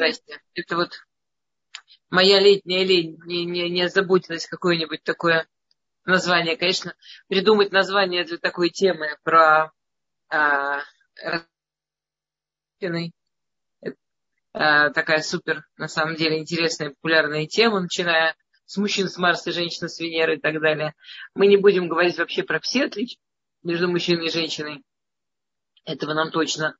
[0.00, 0.40] Здрасте.
[0.54, 0.92] Это вот
[2.08, 5.46] моя летняя лень не, не, не озаботилась какое-нибудь такое
[6.06, 6.56] название.
[6.56, 6.94] Конечно,
[7.28, 9.72] придумать название для такой темы про
[10.30, 10.80] а,
[14.54, 19.90] а, такая супер, на самом деле, интересная, популярная тема, начиная с мужчин с Марса, женщин
[19.90, 20.94] с Венеры и так далее.
[21.34, 23.20] Мы не будем говорить вообще про все отличия
[23.62, 24.82] между мужчиной и женщиной.
[25.84, 26.74] Этого нам точно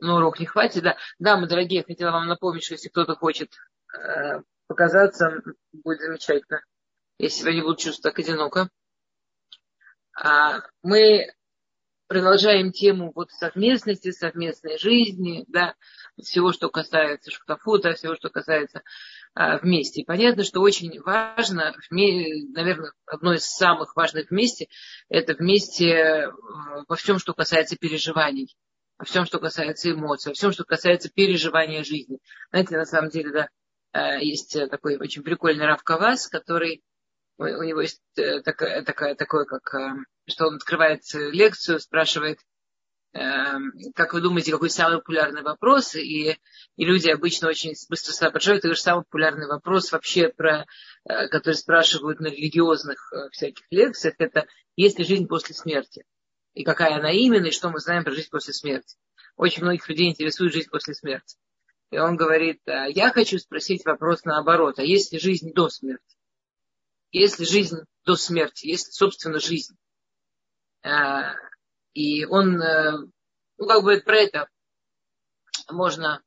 [0.00, 0.82] на урок не хватит.
[0.82, 3.52] Да, да мы, дорогие, хотела вам напомнить, что если кто-то хочет
[3.94, 6.62] э, показаться, будет замечательно.
[7.18, 8.70] Я себя не буду чувствовать так одиноко.
[10.14, 11.32] А, мы
[12.10, 15.76] продолжаем тему вот совместности, совместной жизни, да,
[16.20, 18.82] всего, что касается шутафута, всего, что касается
[19.34, 20.00] а, вместе.
[20.00, 24.66] И понятно, что очень важно, наверное, одно из самых важных вместе,
[25.08, 26.32] это вместе э,
[26.88, 28.56] во всем, что касается переживаний,
[29.00, 32.18] во всем, что касается эмоций, во всем, что касается переживания жизни.
[32.50, 33.48] Знаете, на самом деле, да,
[33.92, 36.82] э, есть такой очень прикольный Рав Кавас, который
[37.38, 39.62] у него есть э, такая, такая, такое, как,
[40.28, 42.38] что он открывает лекцию, спрашивает,
[43.12, 45.96] как вы думаете, какой самый популярный вопрос?
[45.96, 46.38] И,
[46.76, 48.64] и люди обычно очень быстро соображают.
[48.64, 50.66] Это же самый популярный вопрос вообще, про,
[51.08, 56.04] э, который спрашивают на религиозных э, всяких лекциях, это есть ли жизнь после смерти?
[56.54, 58.96] И какая она именно, и что мы знаем про жизнь после смерти.
[59.36, 61.36] Очень многих людей интересует жизнь после смерти.
[61.90, 66.16] И он говорит, «А я хочу спросить вопрос наоборот, а есть ли жизнь до смерти?
[67.12, 68.66] Есть ли жизнь до смерти?
[68.66, 69.76] Есть ли, собственно, жизнь?
[70.82, 71.34] Э,
[71.94, 72.92] и он, э,
[73.58, 74.48] ну, как бы про это
[75.68, 76.22] можно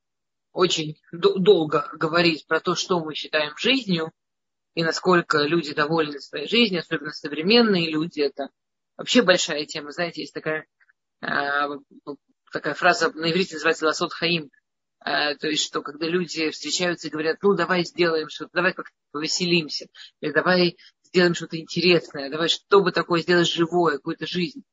[0.52, 4.12] очень долго говорить про то, что мы считаем жизнью,
[4.76, 8.22] и насколько люди довольны своей жизнью, особенно современные люди.
[8.22, 8.50] Это
[8.98, 9.92] вообще большая тема.
[9.92, 10.68] Знаете, есть такая,
[11.22, 11.28] э,
[12.52, 14.52] такая фраза на иврите называется «ласот хаим»,
[15.06, 18.96] э, то есть, что когда люди встречаются и говорят, ну, давай сделаем что-то, давай как-то
[19.12, 19.88] повеселимся,
[20.22, 24.64] или давай сделаем что-то интересное, давай что бы такое сделать живое, какую-то жизнь.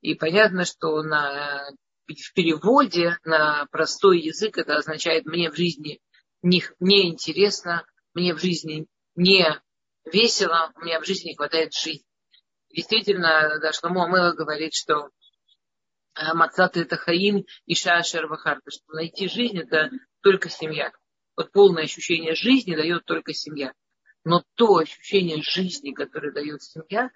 [0.00, 1.68] И понятно, что на,
[2.06, 6.00] в переводе на простой язык это означает «мне в жизни
[6.42, 9.46] не, не интересно, мне в жизни не
[10.10, 12.04] весело, у меня в жизни не хватает жизни».
[12.70, 15.10] Действительно, да, Шломо Амела говорит, что
[16.14, 19.90] э, Мацат это Хаим и Шашер Вахарта, что найти жизнь это
[20.22, 20.92] только семья.
[21.36, 23.72] Вот полное ощущение жизни дает только семья.
[24.24, 27.10] Но то ощущение жизни, которое дает семья,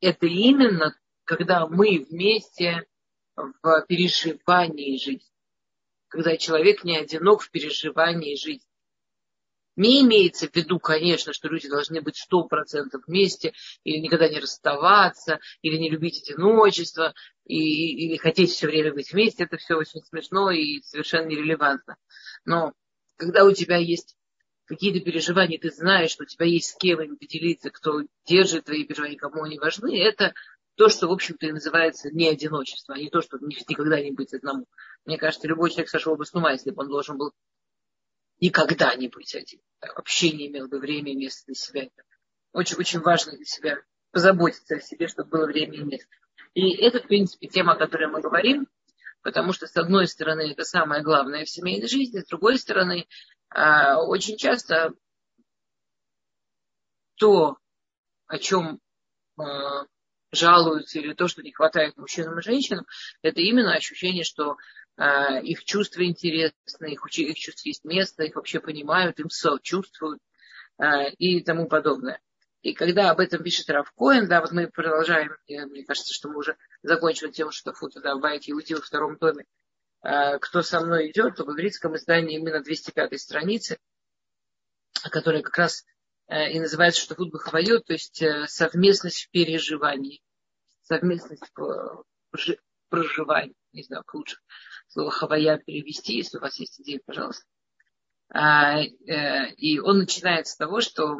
[0.00, 0.94] это именно
[1.24, 2.86] когда мы вместе
[3.36, 5.30] в переживании жизни.
[6.08, 8.68] Когда человек не одинок в переживании жизни.
[9.76, 13.52] Не имеется в виду, конечно, что люди должны быть сто процентов вместе,
[13.82, 17.12] или никогда не расставаться, или не любить одиночество,
[17.44, 19.44] и, или хотеть все время быть вместе.
[19.44, 21.96] Это все очень смешно и совершенно нерелевантно.
[22.44, 22.72] Но
[23.16, 24.16] когда у тебя есть
[24.66, 28.84] какие-то переживания, ты знаешь, что у тебя есть с кем им поделиться, кто держит твои
[28.84, 30.34] переживания, кому они важны, это
[30.76, 34.34] то, что, в общем-то, и называется не одиночество, а не то, что никогда не быть
[34.34, 34.66] одному.
[35.04, 37.32] Мне кажется, любой человек сошел бы с ума, если бы он должен был
[38.40, 39.60] никогда не быть один.
[39.80, 41.88] Вообще не имел бы времени и места для себя.
[42.52, 43.78] Очень-очень важно для себя
[44.10, 46.08] позаботиться о себе, чтобы было время и место.
[46.54, 48.68] И это, в принципе, тема, о которой мы говорим,
[49.22, 53.08] потому что, с одной стороны, это самое главное в семейной жизни, с другой стороны,
[53.48, 54.92] а, очень часто
[57.16, 57.58] то,
[58.26, 58.80] о чем
[59.36, 59.86] а,
[60.30, 62.86] жалуются или то, что не хватает мужчинам и женщинам,
[63.22, 64.56] это именно ощущение, что
[64.96, 70.20] их чувства интересны, их, их чувств есть место, их вообще понимают, им сочувствуют
[70.78, 72.20] э, и тому подобное.
[72.62, 76.56] И когда об этом пишет Равкоин, да, вот мы продолжаем, мне кажется, что мы уже
[76.82, 79.44] закончим тему, что фото, да, в Иудил в втором томе,
[80.02, 83.78] э, кто со мной идет, то в еврейском издании именно 205 страницы,
[85.10, 85.84] которая как раз
[86.26, 90.22] Э, и называется что тут Бахаваю, то есть э, совместность в переживании,
[90.82, 92.04] совместность в
[92.88, 93.56] проживании.
[93.72, 94.38] Не знаю, как лучше
[94.94, 97.44] слово хавая перевести, если у вас есть идея, пожалуйста.
[98.32, 101.18] А, э, и он начинает с того, что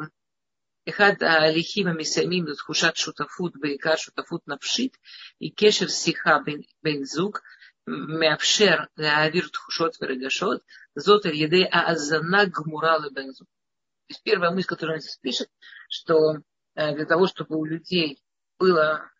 [0.85, 4.93] Эхад Алихима Мисамим Хушат Шутафут Байкар Шутафут Навшит
[5.39, 6.43] и Кешев Сиха
[6.81, 7.41] Бензук
[7.85, 10.63] Меапшер Авир хушот Верегашот
[10.95, 13.47] Зотер Еде Аазана Гмурала Бензук.
[13.47, 15.49] То есть первая мысль, которую он здесь пишет,
[15.89, 16.37] что
[16.75, 18.19] э, для того, чтобы у людей
[18.57, 19.11] было,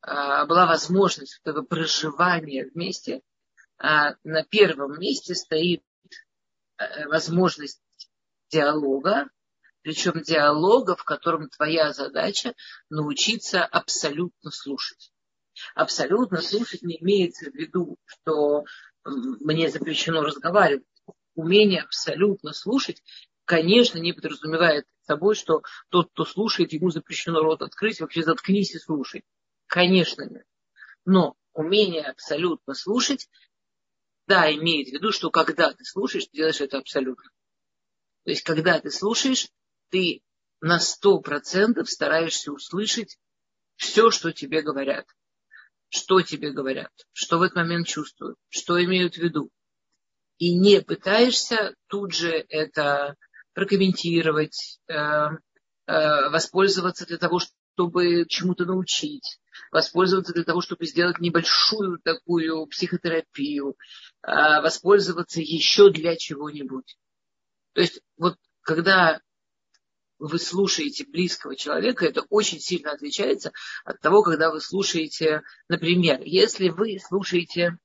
[0.00, 3.22] а, была возможность этого проживания вместе,
[3.82, 5.82] а, на первом месте стоит
[6.78, 7.82] э, возможность
[8.48, 9.28] диалога,
[9.82, 12.54] причем диалога, в котором твоя задача
[12.90, 15.12] научиться абсолютно слушать.
[15.74, 18.64] Абсолютно слушать не имеется в виду, что
[19.04, 20.86] мне запрещено разговаривать.
[21.34, 23.02] умение абсолютно слушать,
[23.44, 28.78] конечно, не подразумевает собой, что тот, кто слушает, ему запрещено рот открыть, вообще заткнись и
[28.78, 29.24] слушай.
[29.66, 30.44] Конечно нет.
[31.04, 33.28] Но умение абсолютно слушать,
[34.26, 37.30] да, имеет в виду, что когда ты слушаешь, ты делаешь это абсолютно.
[38.24, 39.48] То есть, когда ты слушаешь,
[39.90, 40.22] ты
[40.60, 43.18] на сто процентов стараешься услышать
[43.76, 45.06] все, что тебе говорят.
[45.88, 49.50] Что тебе говорят, что в этот момент чувствуют, что имеют в виду.
[50.38, 53.16] И не пытаешься тут же это
[53.52, 55.30] прокомментировать, э, э,
[56.30, 57.40] воспользоваться для того,
[57.74, 59.40] чтобы чему-то научить,
[59.70, 63.76] воспользоваться для того, чтобы сделать небольшую такую психотерапию,
[64.22, 64.30] э,
[64.60, 66.96] воспользоваться еще для чего-нибудь.
[67.74, 69.20] То есть вот когда
[70.18, 73.52] вы слушаете близкого человека, это очень сильно отличается
[73.84, 77.78] от того, когда вы слушаете, например, если вы слушаете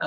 [0.00, 0.06] э,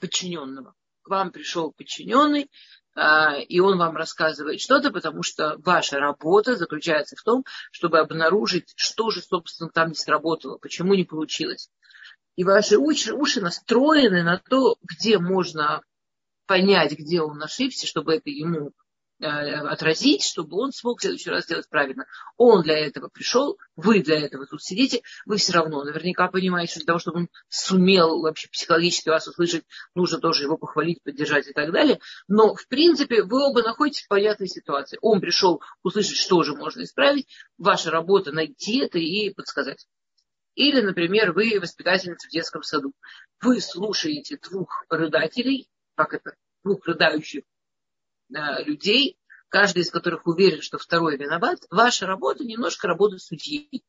[0.00, 0.74] подчиненного.
[1.02, 2.50] К вам пришел подчиненный,
[2.94, 9.10] и он вам рассказывает что-то, потому что ваша работа заключается в том, чтобы обнаружить, что
[9.10, 11.70] же, собственно, там не сработало, почему не получилось.
[12.36, 15.82] И ваши уши, уши настроены на то, где можно
[16.46, 18.72] понять, где он ошибся, чтобы это ему
[19.22, 22.06] отразить, чтобы он смог в следующий раз сделать правильно.
[22.36, 26.80] Он для этого пришел, вы для этого тут сидите, вы все равно наверняка понимаете, что
[26.80, 29.64] для того, чтобы он сумел вообще психологически вас услышать,
[29.94, 32.00] нужно тоже его похвалить, поддержать и так далее.
[32.28, 34.98] Но, в принципе, вы оба находитесь в понятной ситуации.
[35.00, 37.28] Он пришел услышать, что же можно исправить,
[37.58, 39.86] ваша работа найти это и подсказать.
[40.54, 42.92] Или, например, вы воспитательница в детском саду.
[43.40, 47.51] Вы слушаете двух рыдателей, как это, двух рыдающих Э,
[48.64, 49.16] людей,
[49.48, 53.84] каждый из которых уверен, что второй виноват, ваша работа немножко работа судьи.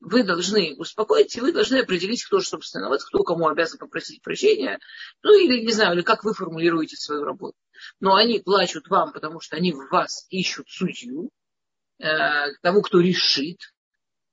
[0.00, 4.22] Вы должны успокоить, и вы должны определить, кто же, собственно, виноват, кто кому обязан попросить
[4.22, 4.78] прощения,
[5.22, 7.56] ну или, не знаю, или как вы формулируете свою работу.
[8.00, 11.30] Но они плачут вам, потому что они в вас ищут судью,
[11.98, 13.58] э, того, кто решит,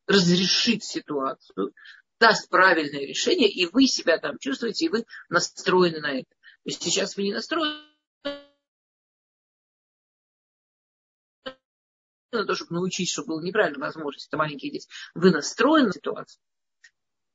[0.08, 1.74] разрешит ситуацию,
[2.20, 6.30] даст правильное решение, и вы себя там чувствуете, и вы настроены на это.
[6.68, 7.95] Сейчас вы не настроены
[12.36, 16.42] на то, чтобы научить, чтобы было неправильно возможность, это маленькие дети, вы настроены на ситуацию.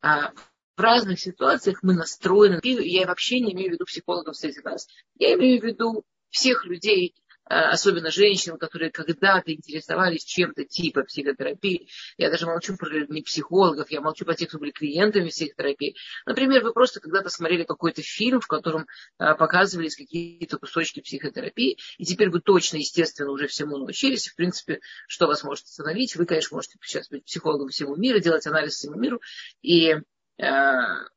[0.02, 0.32] А
[0.76, 2.60] в разных ситуациях мы настроены.
[2.62, 4.88] Я вообще не имею в виду психологов среди нас.
[5.16, 7.14] Я имею в виду всех людей,
[7.50, 11.88] особенно женщин, которые когда-то интересовались чем-то типа психотерапии.
[12.16, 15.96] Я даже молчу про не психологов, я молчу про тех, кто были клиентами психотерапии.
[16.26, 18.86] Например, вы просто когда-то смотрели какой-то фильм, в котором
[19.18, 24.28] э, показывались какие-то кусочки психотерапии, и теперь вы точно, естественно, уже всему научились.
[24.28, 26.14] В принципе, что вас может остановить?
[26.16, 29.20] Вы, конечно, можете сейчас быть психологом всему миру, делать анализ всему миру,
[29.62, 29.96] и
[30.38, 30.52] э,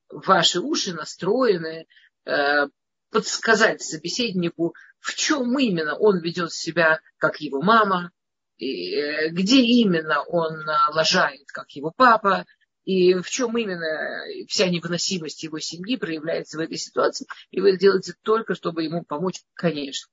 [0.10, 1.86] ваши уши настроены
[2.26, 2.68] э,
[3.12, 8.12] подсказать собеседнику, в чем именно он ведет себя, как его мама,
[8.58, 12.46] и э, где именно он э, лажает, как его папа,
[12.86, 17.28] и в чем именно вся невыносимость его семьи проявляется в этой ситуации.
[17.52, 20.10] И вы это делаете только, чтобы ему помочь, конечно.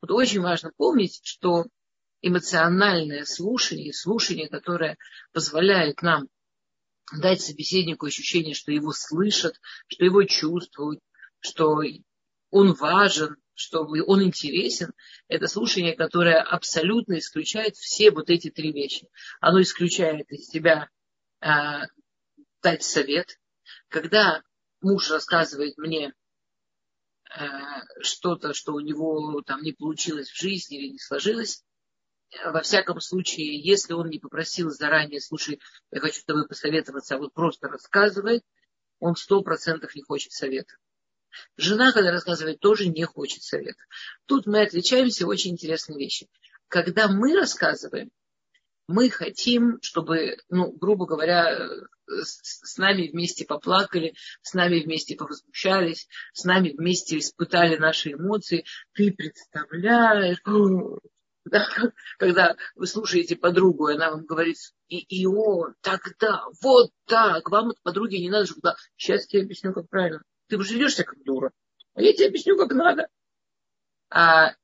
[0.00, 1.66] Вот очень важно помнить, что
[2.20, 4.98] эмоциональное слушание, слушание, которое
[5.32, 6.26] позволяет нам
[7.16, 9.54] дать собеседнику ощущение, что его слышат,
[9.86, 10.98] что его чувствуют,
[11.38, 11.80] что
[12.50, 14.92] он важен, что он интересен,
[15.28, 19.08] это слушание, которое абсолютно исключает все вот эти три вещи.
[19.40, 20.88] Оно исключает из себя
[21.40, 21.48] э,
[22.62, 23.38] дать совет.
[23.88, 24.42] Когда
[24.80, 26.12] муж рассказывает мне
[27.36, 27.44] э,
[28.00, 31.62] что-то, что у него там не получилось в жизни или не сложилось,
[32.44, 35.60] во всяком случае, если он не попросил заранее, слушай,
[35.90, 38.42] я хочу с тобой посоветоваться, а вот просто рассказывает,
[39.00, 40.74] он сто процентов не хочет совета.
[41.56, 43.82] Жена, когда рассказывает, тоже не хочет совета.
[44.26, 46.28] Тут мы отличаемся очень интересные вещи.
[46.68, 48.10] Когда мы рассказываем,
[48.88, 51.68] мы хотим, чтобы, ну, грубо говоря,
[52.06, 52.40] с,
[52.72, 58.64] с нами вместе поплакали, с нами вместе повозмущались, с нами вместе испытали наши эмоции.
[58.94, 60.38] Ты представляешь,
[61.44, 61.66] да,
[62.18, 64.56] когда вы слушаете подругу, и она вам говорит,
[64.88, 69.42] и, и он, тогда, вот так, вам от подруги не надо, чтобы, сейчас я тебе
[69.42, 70.22] объясню, как правильно.
[70.52, 71.50] Ты уже ведешься как дура.
[71.94, 73.08] А я тебе объясню, как надо.
[74.10, 74.54] А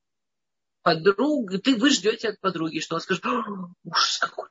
[0.83, 4.49] подруга, ты вы ждете от подруги, что она скажет, ужас какой,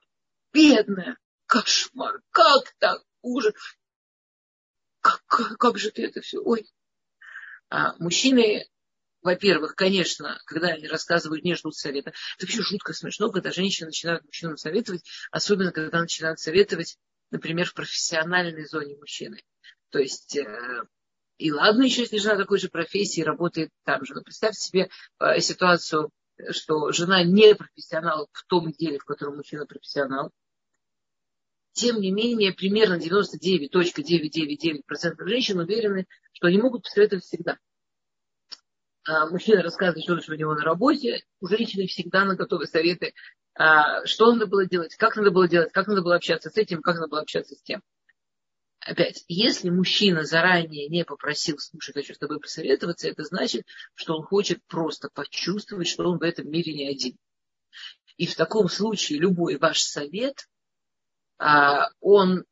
[0.53, 1.17] бедная,
[1.47, 3.55] кошмар, как так, ужас.
[5.01, 6.69] Как, как, как же ты это все, ой.
[7.71, 8.67] А мужчины,
[9.23, 12.11] во-первых, конечно, когда они рассказывают, не ждут совета.
[12.37, 16.99] Это вообще жутко смешно, когда женщины начинают мужчинам советовать, особенно когда начинают советовать,
[17.31, 19.41] например, в профессиональной зоне мужчины.
[19.91, 20.83] То есть э,
[21.39, 24.13] И ладно, еще если жена такой же профессии работает там же.
[24.15, 24.91] Но представьте себе
[25.21, 26.11] э, ситуацию,
[26.51, 30.33] что жена не профессионал в том деле, в котором мужчина профессионал.
[31.73, 34.83] Тем не менее, примерно 99.999%
[35.27, 37.57] женщин уверены, что они могут посоветовать всегда.
[39.07, 43.15] А мужчина рассказывает, что у него на работе, у женщины всегда на готовы советы,
[43.55, 46.83] а, что надо было делать, как надо было делать, как надо было общаться с этим,
[46.83, 47.81] как надо было общаться с тем
[48.89, 54.23] опять, если мужчина заранее не попросил, слушай, хочу с тобой посоветоваться, это значит, что он
[54.23, 57.17] хочет просто почувствовать, что он в этом мире не один.
[58.17, 60.49] И в таком случае любой ваш совет,
[61.37, 62.45] а, он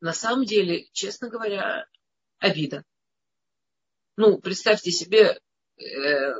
[0.00, 1.86] на самом деле, честно говоря,
[2.38, 2.84] обида.
[4.16, 5.40] Ну, представьте себе,
[5.78, 6.34] э,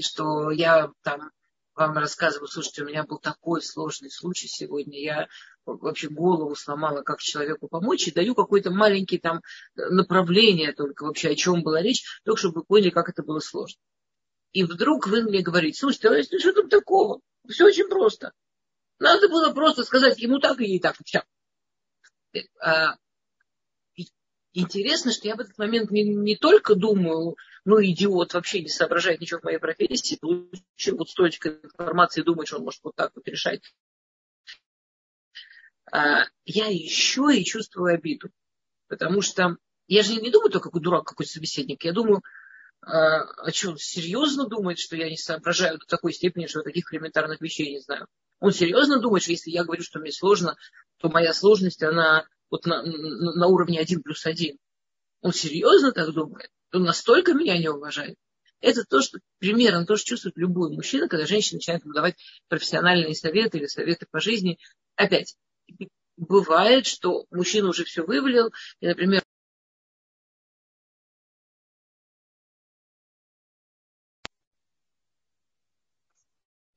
[0.00, 1.30] что я там
[1.74, 5.28] вам рассказываю, слушайте, у меня был такой сложный случай сегодня, я
[5.64, 9.40] вообще голову сломала, как человеку помочь, и даю какое-то маленькое там
[9.74, 13.80] направление только вообще, о чем была речь, только чтобы вы поняли, как это было сложно.
[14.52, 17.20] И вдруг вы мне говорите, слушайте, а что там такого?
[17.48, 18.32] Все очень просто.
[18.98, 20.96] Надо было просто сказать ему так и ей так.
[21.04, 21.24] Все.
[22.60, 22.96] А,
[24.52, 29.20] интересно, что я в этот момент не, не только думаю, ну, идиот, вообще не соображает
[29.20, 33.26] ничего в моей профессии, получил вот столько информации, думает, что он может вот так вот
[33.28, 33.62] решать
[35.92, 38.30] а, я еще и чувствую обиду.
[38.88, 41.84] Потому что я же не думаю только какой дурак, какой собеседник.
[41.84, 42.22] Я думаю,
[42.80, 46.92] а, а что, он серьезно думает, что я не соображаю до такой степени, что таких
[46.92, 48.06] элементарных вещей не знаю.
[48.40, 50.56] Он серьезно думает, что если я говорю, что мне сложно,
[50.96, 54.58] то моя сложность, она вот на, на, на уровне 1 плюс 1.
[55.20, 56.50] Он серьезно так думает?
[56.72, 58.16] Он настолько меня не уважает?
[58.60, 62.16] Это то, что примерно то, что чувствует любой мужчина, когда женщина начинает ему давать
[62.48, 64.58] профессиональные советы или советы по жизни.
[64.96, 65.36] Опять,
[66.16, 69.22] бывает, что мужчина уже все вывалил, и, например,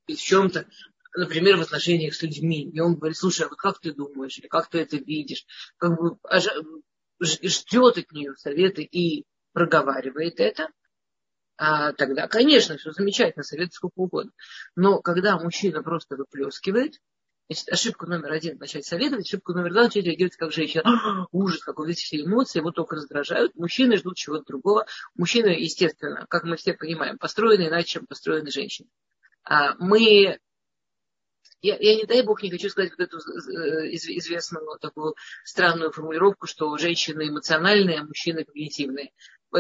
[0.08, 0.68] в чем-то,
[1.16, 2.70] например, в отношениях с людьми.
[2.70, 5.46] И он говорит, слушай, а вот как ты думаешь, или как ты это видишь?
[5.78, 6.18] Как бы
[7.22, 9.26] ждет от нее советы и
[9.56, 10.68] проговаривает это,
[11.58, 14.34] а тогда, конечно, все замечательно, совет сколько угодно.
[14.76, 17.00] Но когда мужчина просто выплескивает,
[17.48, 20.82] Значит, ошибка номер один– начать советовать, ошибка номер два– начать реагировать как женщина.
[20.84, 23.54] «А, ужас, какой, эти все эмоции его только раздражают.
[23.54, 24.88] Мужчины ждут чего-то другого.
[25.14, 28.90] Мужчины, естественно, как мы все понимаем, построены иначе, чем построены женщины.
[29.44, 30.40] А мы
[31.66, 36.46] я, я не дай бог не хочу сказать вот эту э, известную такую странную формулировку,
[36.46, 39.12] что женщины эмоциональные, а мужчины когнитивные.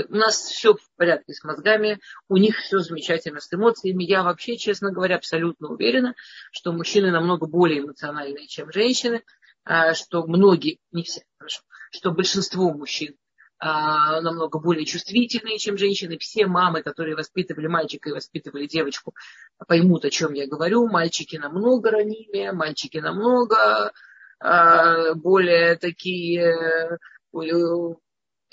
[0.03, 4.03] У нас все в порядке с мозгами, у них все замечательно с эмоциями.
[4.03, 6.15] Я вообще, честно говоря, абсолютно уверена,
[6.51, 9.23] что мужчины намного более эмоциональные, чем женщины,
[9.63, 11.61] а, что многие, не все, хорошо,
[11.91, 13.15] что большинство мужчин
[13.57, 16.17] а, намного более чувствительные, чем женщины.
[16.17, 19.15] Все мамы, которые воспитывали мальчика и воспитывали девочку,
[19.67, 20.87] поймут, о чем я говорю.
[20.87, 23.93] Мальчики намного ранимее, мальчики намного
[24.39, 26.99] а, более такие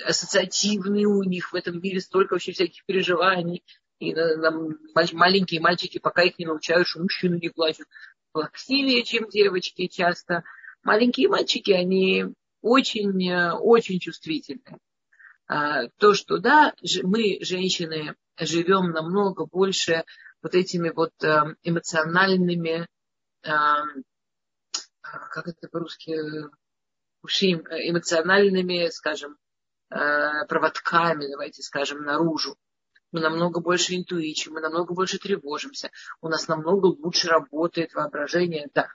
[0.05, 3.65] ассоциативные у них в этом мире столько вообще всяких переживаний.
[3.99, 4.79] И там,
[5.13, 7.87] маленькие мальчики, пока их не научают, что мужчины не плачут,
[8.33, 10.43] плаксивее, чем девочки часто.
[10.83, 12.27] Маленькие мальчики, они
[12.63, 14.79] очень, очень чувствительны.
[15.47, 20.05] А, то, что да, мы, женщины, живем намного больше
[20.43, 22.89] вот этими вот эм, эмоциональными,
[23.45, 24.05] эм,
[25.01, 26.17] как это по-русски,
[27.23, 29.42] эмоциональными, скажем, Э,
[30.49, 32.57] проводками, давайте скажем, наружу.
[33.13, 35.91] Мы намного больше интуичим, мы намного больше тревожимся,
[36.23, 38.89] у нас намного лучше работает воображение, да.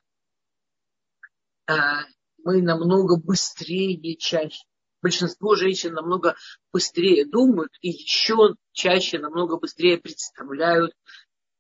[1.68, 2.04] Э,
[2.44, 4.64] мы намного быстрее, чаще.
[5.02, 6.36] Большинство женщин намного
[6.74, 10.94] быстрее думают и еще чаще намного быстрее представляют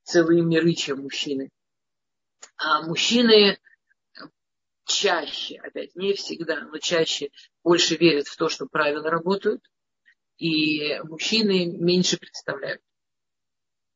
[0.04, 1.52] целые миры, чем мужчины.
[2.58, 3.60] А мужчины
[4.88, 7.30] чаще, опять не всегда, но чаще
[7.64, 9.64] больше верят в то, что правила работают,
[10.38, 12.82] и мужчины меньше представляют.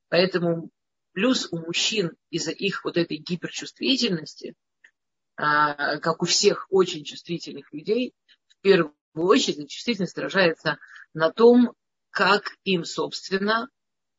[0.10, 0.70] Поэтому
[1.14, 4.56] плюс у мужчин из-за их вот этой гиперчувствительности,
[5.36, 8.14] а, как у всех очень чувствительных людей,
[8.48, 10.78] в первую очередь чувствительность выражается
[11.14, 11.74] на том,
[12.10, 13.70] как им, собственно,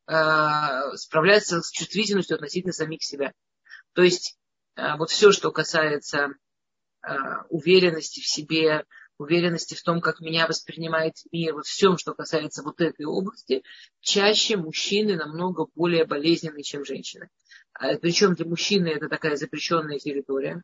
[0.05, 3.33] а, справляться с чувствительностью относительно самих себя.
[3.93, 4.37] То есть
[4.75, 6.29] а, вот все, что касается
[7.49, 8.85] уверенности в себе,
[9.17, 13.63] уверенности в том, как меня воспринимает мир, вот всем, что касается вот этой области,
[14.01, 17.29] чаще мужчины намного более болезненные, чем женщины.
[17.73, 20.61] А, Причем для мужчины это такая запрещенная территория.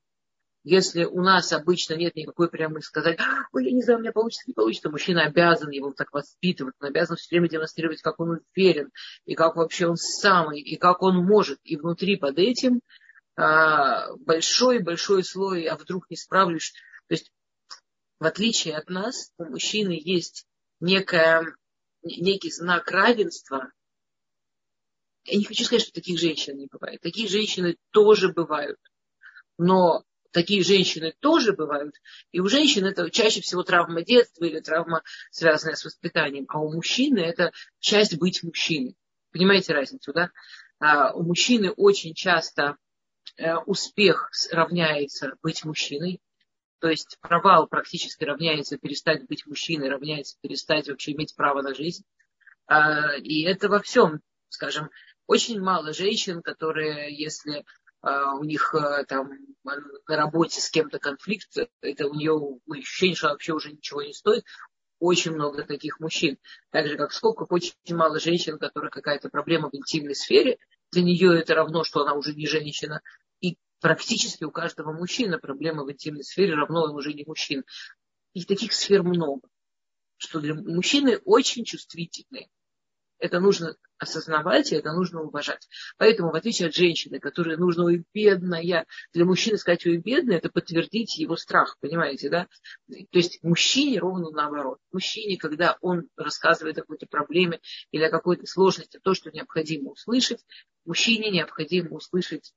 [0.64, 3.18] Если у нас обычно нет никакой прямой сказать,
[3.54, 6.90] ой, я не знаю, у меня получится, не получится, мужчина обязан его так воспитывать, он
[6.90, 8.90] обязан все время демонстрировать, как он уверен,
[9.26, 11.60] и как вообще он самый, и как он может.
[11.64, 12.82] И внутри под этим
[13.40, 16.74] большой-большой слой, а вдруг не справлюсь.
[17.08, 17.32] То есть,
[18.20, 20.46] в отличие от нас, у мужчины есть
[20.80, 21.56] некая,
[22.04, 23.72] некий знак равенства.
[25.24, 27.02] Я не хочу сказать, что таких женщин не бывает.
[27.02, 28.80] Такие женщины тоже бывают.
[29.58, 31.96] Но такие женщины тоже бывают.
[32.32, 36.46] И у женщин это чаще всего травма детства или травма, связанная с воспитанием.
[36.50, 38.96] А у мужчины это часть быть мужчиной.
[39.32, 40.32] Понимаете разницу, да?
[40.80, 42.78] А у мужчины очень часто
[43.66, 46.22] успех равняется быть мужчиной,
[46.80, 52.04] то есть провал практически равняется перестать быть мужчиной, равняется перестать вообще иметь право на жизнь.
[52.68, 54.90] А, и это во всем, скажем,
[55.28, 57.66] очень мало женщин, которые, если
[58.02, 59.32] а, у них э, там
[59.64, 61.50] на работе с кем-то конфликт,
[61.82, 64.46] это у нее ощущение, что вообще уже ничего не стоит.
[65.00, 66.38] Очень много таких мужчин.
[66.72, 70.58] Так же, как сколько очень мало женщин, у которых какая-то проблема в интимной сфере,
[70.92, 73.02] для нее это равно, что она уже не женщина.
[73.80, 77.64] И практически у каждого мужчины проблема в интимной сфере равно он уже не мужчин.
[78.34, 79.48] И таких сфер много,
[80.18, 82.50] что для мужчины очень чувствительные.
[83.18, 85.68] Это нужно осознавать, и это нужно уважать.
[85.98, 90.50] Поэтому, в отличие от женщины, которой нужно, ой, бедная, для мужчины сказать, ой, бедная, это
[90.50, 92.48] подтвердить его страх, понимаете, да?
[92.88, 94.80] То есть мужчине ровно наоборот.
[94.94, 97.60] Мужчине, когда он рассказывает о какой-то проблеме
[97.92, 100.46] или о какой-то сложности, то, что необходимо услышать,
[100.86, 102.54] мужчине необходимо услышать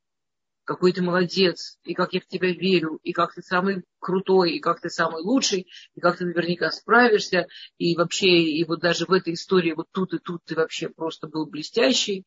[0.65, 4.61] какой ты молодец, и как я в тебя верю, и как ты самый крутой, и
[4.61, 9.13] как ты самый лучший, и как ты наверняка справишься, и вообще, и вот даже в
[9.13, 12.27] этой истории вот тут и тут ты вообще просто был блестящий.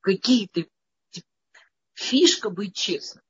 [0.00, 0.68] Какие ты...
[1.94, 3.22] Фишка быть честным.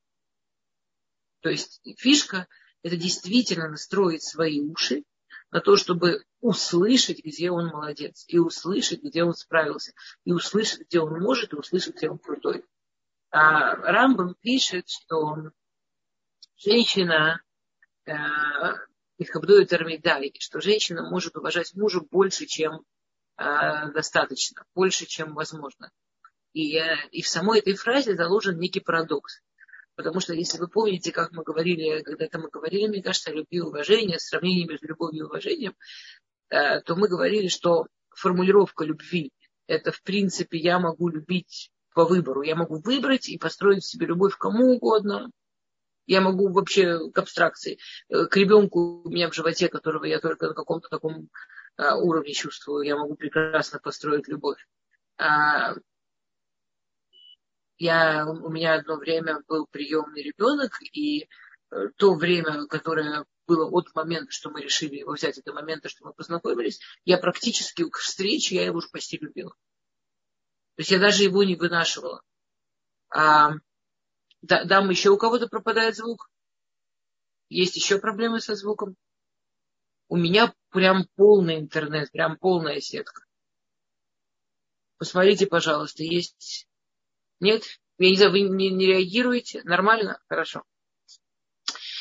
[1.41, 2.47] То есть фишка–
[2.83, 5.05] это действительно настроить свои уши
[5.51, 9.93] на то, чтобы услышать, где он молодец, и услышать, где он справился,
[10.25, 12.65] и услышать, где он может, и услышать, где он крутой.
[13.37, 15.51] А Рамбам пишет, что
[16.57, 17.43] женщина
[19.19, 22.83] Михабдует э, Армидай, что женщина может уважать мужа больше, чем
[23.37, 25.91] э, достаточно, больше, чем возможно.
[26.53, 29.41] И, э, и в самой этой фразе заложен некий парадокс.
[29.97, 33.59] Потому что, если вы помните, как мы говорили, когда-то мы говорили, мне кажется, о любви
[33.59, 35.75] и уважении, сравнении между любовью и уважением,
[36.51, 39.33] то мы говорили, что формулировка любви–
[39.67, 42.43] это, в принципе, я могу любить по выбору.
[42.43, 45.31] Я могу выбрать и построить себе любовь кому угодно.
[46.07, 47.79] Я могу вообще к абстракции,
[48.11, 51.31] э, к ребенку у меня в животе, которого я только на каком-то таком
[51.77, 54.59] а, уровне чувствую, я могу прекрасно построить любовь.
[55.17, 55.75] А,
[57.79, 61.23] я, у меня одно время был приемный ребенок, и
[61.71, 66.05] э, то время, которое было от момента, что мы решили его взять, до момента, что
[66.05, 69.55] мы познакомились, я практически к встрече, я его уже почти любила.
[70.77, 72.23] То есть я даже его не вынашивала.
[73.11, 73.53] А,
[74.43, 76.31] да, дам еще у кого-то пропадает звук.
[77.49, 78.97] Есть еще проблемы со звуком.
[80.09, 83.25] У меня прям полный интернет, прям полная сетка.
[84.99, 86.67] Посмотрите, пожалуйста, есть...
[87.41, 87.63] Нет?
[87.99, 89.63] Я не знаю, вы не, не реагируете?
[89.63, 90.21] Нормально?
[90.29, 90.65] Хорошо.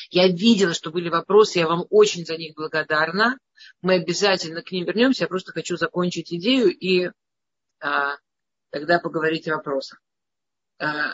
[0.10, 3.38] Я видела, что были вопросы, я вам очень за них благодарна.
[3.82, 5.24] Мы обязательно к ним вернемся.
[5.24, 7.12] Я просто хочу закончить идею и
[7.80, 8.18] а,
[8.74, 10.02] тогда поговорить о вопросах.
[10.80, 11.14] А,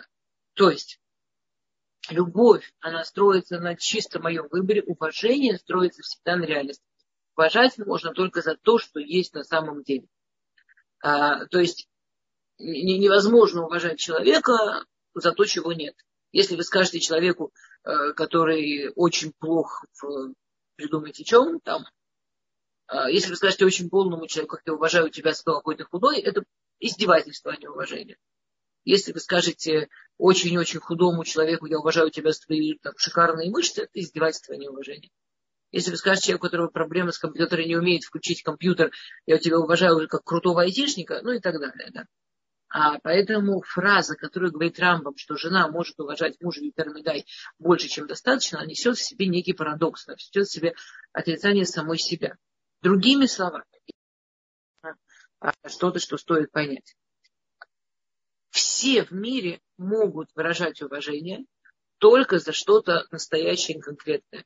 [0.54, 1.02] то есть,
[2.10, 6.84] любовь, она строится на чисто моем выборе, уважение строится всегда на реальности.
[7.36, 10.08] Уважать можно только за то, что есть на самом деле.
[11.04, 11.90] А, то есть,
[12.60, 15.96] невозможно уважать человека за то, чего нет.
[16.32, 17.52] Если вы скажете человеку,
[17.84, 20.34] э, который очень плох в
[20.78, 21.86] придумайте чем, там,
[22.88, 26.22] а, если вы скажете очень полному человеку, как я уважаю тебя, что какой то худой,
[26.22, 26.44] это
[26.80, 28.18] издевательство, а не уважение.
[28.86, 33.92] Если вы скажете очень-очень худому человеку, я уважаю тебя за твои там, шикарные мышцы, это
[33.94, 35.12] издевательство, а не уважение.
[35.72, 38.92] Если вы скажете человеку, у которого проблемы с компьютером, не умеет включить компьютер,
[39.26, 41.92] я тебя уважаю как крутого айтишника, ну и так далее.
[41.92, 42.06] Да.
[42.70, 47.26] А поэтому фраза, которую говорит Рамбам, что жена может уважать мужа Витермидай
[47.58, 50.76] больше, чем достаточно, несет в себе некий парадокс, несет в себе
[51.12, 52.38] отрицание самой себя.
[52.82, 53.66] Другими словами,
[55.40, 56.96] а, что-то, что стоит понять.
[58.50, 61.46] Все в мире могут выражать уважение
[61.98, 64.46] только за что-то настоящее и конкретное.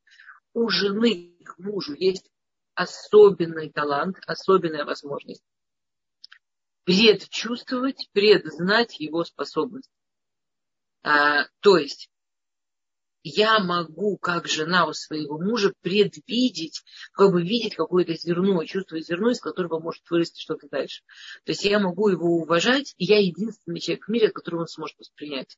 [0.53, 2.29] У жены к мужу есть
[2.75, 5.43] особенный талант, особенная возможность
[6.83, 9.89] предчувствовать, предзнать его способность.
[11.03, 12.09] А, то есть,
[13.23, 16.83] я могу, как жена у своего мужа, предвидеть,
[17.13, 21.03] как бы видеть какое-то зерно, чувствовать зерно, из которого может вырасти что-то дальше.
[21.45, 24.97] То есть я могу его уважать, и я единственный человек в мире, которого он сможет
[24.99, 25.57] воспринять.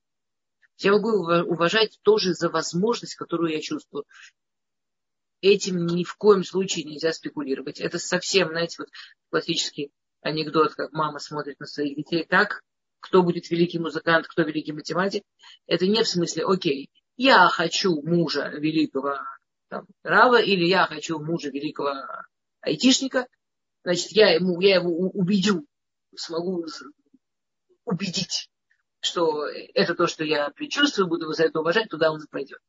[0.77, 4.05] Я могу его уважать тоже за возможность, которую я чувствую.
[5.41, 7.79] Этим ни в коем случае нельзя спекулировать.
[7.79, 8.89] Это совсем, знаете, вот
[9.29, 12.61] классический анекдот, как мама смотрит на своих детей так,
[12.99, 15.23] кто будет великий музыкант, кто великий математик.
[15.67, 19.19] Это не в смысле, окей, я хочу мужа великого
[19.69, 21.93] там, Рава, или я хочу мужа великого
[22.61, 23.27] айтишника,
[23.83, 25.65] значит, я, ему, я его убедю,
[26.15, 26.65] смогу
[27.83, 28.49] убедить,
[28.99, 32.59] что это то, что я предчувствую, буду его за это уважать, туда он пойдет.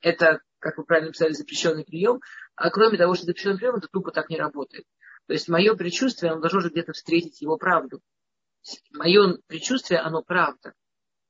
[0.00, 2.20] Это, как вы правильно писали, запрещенный прием.
[2.54, 4.84] А кроме того, что запрещенный прием, это тупо так не работает.
[5.26, 8.00] То есть мое предчувствие, он должен же где-то встретить его правду.
[8.92, 10.74] Мое предчувствие, оно правда.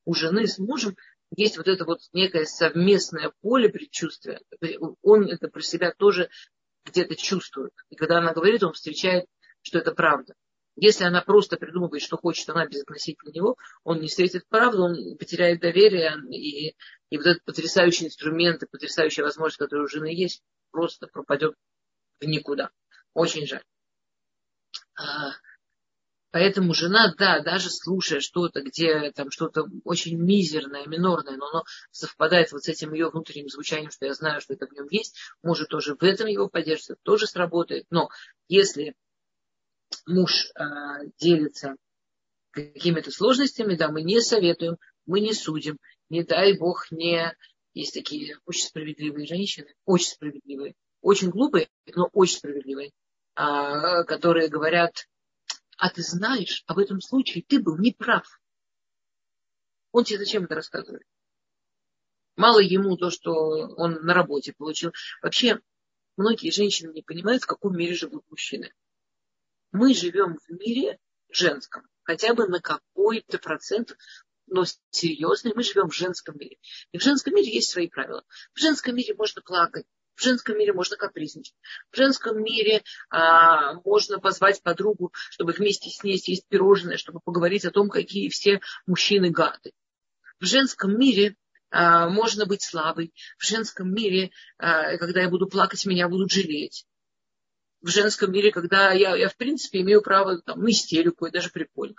[0.04, 0.96] У жены с мужем
[1.34, 4.40] есть вот это вот некое совместное поле предчувствия.
[5.02, 6.30] Он это про себя тоже
[6.84, 7.72] где-то чувствует.
[7.90, 9.26] И когда она говорит, он встречает,
[9.62, 10.34] что это правда.
[10.76, 15.60] Если она просто придумывает, что хочет она безотносительно него, он не встретит правду, он потеряет
[15.60, 16.76] доверие, и,
[17.10, 21.54] и вот этот потрясающий инструмент, и потрясающая возможность, которая у жены есть, просто пропадет
[22.20, 22.70] в никуда.
[23.14, 23.64] Очень жаль.
[26.36, 31.64] А, Поэтому жена, да, даже слушая что-то, где там что-то очень мизерное, минорное, но оно
[31.90, 35.16] совпадает вот с этим ее внутренним звучанием, что я знаю, что это в нем есть,
[35.42, 37.86] может тоже в этом его поддерживать, тоже сработает.
[37.88, 38.10] Но
[38.48, 38.94] если
[40.06, 40.62] муж э,
[41.18, 41.76] делится
[42.50, 45.78] какими-то сложностями, да, мы не советуем, мы не судим,
[46.10, 47.34] не дай бог не...
[47.72, 52.90] Есть такие очень справедливые женщины, очень справедливые, очень глупые, но очень справедливые,
[53.36, 55.06] э, которые говорят,
[55.76, 58.26] а ты знаешь, в этом случае ты был неправ.
[59.92, 61.06] Он тебе зачем это рассказывает?
[62.36, 64.92] Мало ему то, что он на работе получил.
[65.22, 65.60] Вообще,
[66.16, 68.72] многие женщины не понимают, в каком мире живут мужчины.
[69.72, 70.98] Мы живем в мире
[71.30, 73.96] женском, хотя бы на какой-то процент,
[74.46, 76.58] но серьезный, мы живем в женском мире.
[76.92, 78.24] И в женском мире есть свои правила.
[78.54, 79.86] В женском мире можно плакать,
[80.16, 81.54] в женском мире можно капризничать.
[81.92, 87.64] В женском мире а, можно позвать подругу, чтобы вместе с ней съесть пирожное, чтобы поговорить
[87.64, 89.72] о том, какие все мужчины гады.
[90.40, 91.36] В женском мире
[91.70, 93.12] а, можно быть слабой.
[93.38, 96.86] В женском мире, а, когда я буду плакать, меня будут жалеть.
[97.82, 101.50] В женском мире, когда я, я в принципе, имею право там, на истерику, и даже
[101.50, 101.96] прикольно.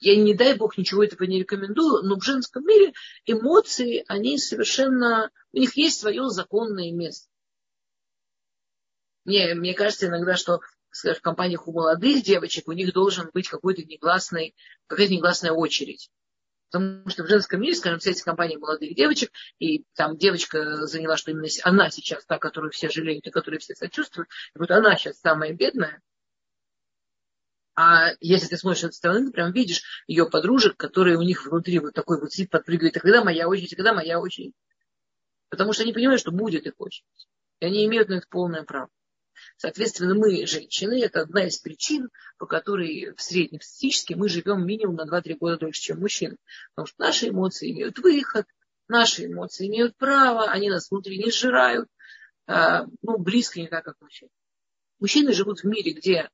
[0.00, 2.94] Я не дай бог ничего этого не рекомендую, но в женском мире
[3.26, 7.28] эмоции, они совершенно, у них есть свое законное место.
[9.26, 10.60] Мне, мне кажется иногда, что
[10.90, 16.10] скажем, в компаниях у молодых девочек у них должен быть какой-то негласный, какая-то негласная очередь.
[16.70, 21.16] Потому что в женском мире, скажем, вся эти компании молодых девочек, и там девочка заняла,
[21.16, 24.96] что именно она сейчас та, которую все жалеют и которой все сочувствуют, и вот она
[24.96, 26.00] сейчас самая бедная,
[27.82, 31.78] а если ты смотришь со стороны, ты прям видишь ее подружек, которые у них внутри
[31.78, 34.52] вот такой вот сидит, подпрыгивает, а когда моя очередь, а когда моя очередь.
[35.48, 37.06] Потому что они понимают, что будет их очередь.
[37.60, 38.90] И они имеют на это полное право.
[39.56, 44.96] Соответственно, мы, женщины, это одна из причин, по которой в среднем статистически мы живем минимум
[44.96, 46.36] на 2-3 года дольше, чем мужчины.
[46.74, 48.44] Потому что наши эмоции имеют выход,
[48.88, 51.88] наши эмоции имеют право, они нас внутри не сжирают.
[52.46, 54.30] А, ну, близко не так, как мужчины.
[54.98, 56.28] Мужчины живут в мире, где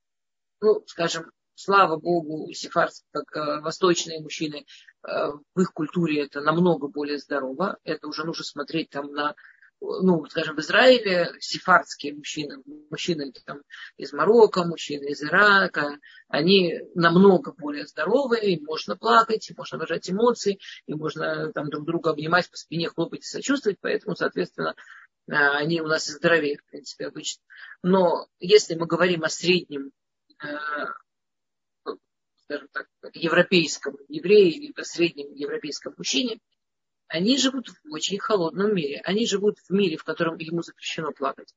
[0.60, 4.66] ну, скажем, слава богу, сефардские, как э, восточные мужчины,
[5.02, 5.08] э,
[5.54, 7.78] в их культуре это намного более здорово.
[7.82, 9.34] Это уже нужно смотреть там на,
[9.80, 13.62] ну, скажем, в Израиле сефардские мужчины, мужчины там,
[13.96, 20.10] из Марокко, мужчины из Ирака, они намного более здоровые, им можно плакать, им можно выражать
[20.10, 24.74] эмоции, и можно там друг друга обнимать по спине, хлопать и сочувствовать, поэтому, соответственно,
[25.26, 27.42] э, они у нас здоровее, в принципе, обычно.
[27.82, 29.92] Но если мы говорим о среднем
[32.46, 36.38] скажем так, европейскому еврею или среднем европейском мужчине,
[37.08, 39.00] они живут в очень холодном мире.
[39.04, 41.54] Они живут в мире, в котором ему запрещено плакать.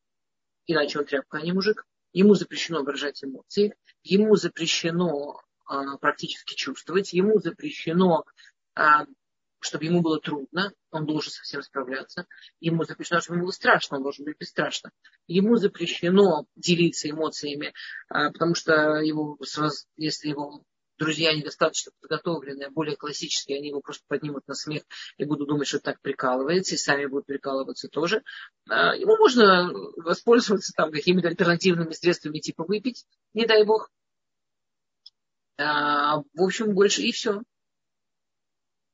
[0.67, 1.85] Иначе он тряпка, а не мужик.
[2.13, 3.75] Ему запрещено выражать эмоции.
[4.03, 7.13] Ему запрещено а, практически чувствовать.
[7.13, 8.25] Ему запрещено
[8.75, 9.05] а,
[9.59, 12.25] чтобы ему было трудно, он должен со всем справляться.
[12.59, 14.91] Ему запрещено, чтобы ему было страшно, он должен быть бесстрашным.
[15.27, 17.73] Ему запрещено делиться эмоциями,
[18.09, 19.37] а, потому что его,
[19.97, 20.63] если его
[20.99, 24.83] друзья недостаточно подготовленные, более классические, они его просто поднимут на смех
[25.17, 28.21] и будут думать, что так прикалывается, и сами будут прикалываться тоже.
[28.69, 33.89] А, ему можно воспользоваться там какими-то альтернативными средствами, типа выпить, не дай бог.
[35.57, 37.41] А, в общем, больше и все.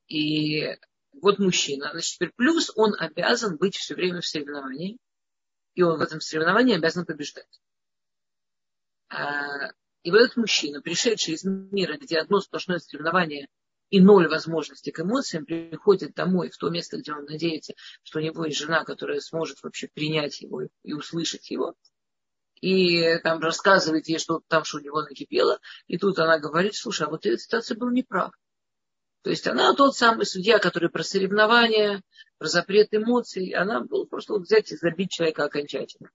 [0.07, 0.77] И
[1.21, 1.89] Вот мужчина.
[1.91, 4.97] Значит, теперь плюс он обязан быть все время в соревновании.
[5.73, 7.61] И он в этом соревновании обязан побеждать.
[9.09, 9.71] А,
[10.03, 13.47] и вот этот мужчина, пришедший из мира, где одно сплошное соревнование
[13.89, 18.21] и ноль возможностей к эмоциям, приходит домой, в то место, где он надеется, что у
[18.21, 21.75] него есть жена, которая сможет вообще принять его и услышать его.
[22.61, 25.59] И там рассказывает ей, что там, что у него накипело.
[25.87, 28.31] И тут она говорит, слушай, а вот эта ситуация был неправ.
[29.25, 32.03] То есть она тот самый судья, который про соревнования,
[32.37, 36.11] про запрет эмоций, она была просто вот взять и забить человека окончательно.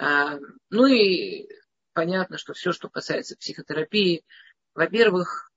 [0.00, 0.38] А,
[0.70, 1.46] ну и
[1.92, 4.24] понятно, что все, что касается психотерапии,
[4.74, 5.52] во-первых,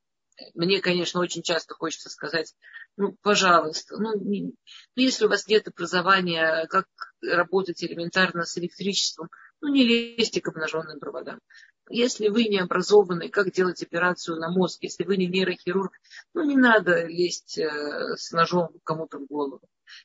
[0.53, 2.53] мне, конечно, очень часто хочется сказать,
[2.97, 4.53] ну, пожалуйста, ну, не, ну,
[4.97, 6.87] если у вас нет образования, как
[7.21, 9.29] работать элементарно с электричеством,
[9.61, 11.39] ну, не лезьте к обнаженным проводам.
[11.89, 15.93] Если вы не образованы, как делать операцию на мозг, если вы не нейрохирург,
[16.33, 19.61] ну не надо лезть э, с ножом кому-то в голову.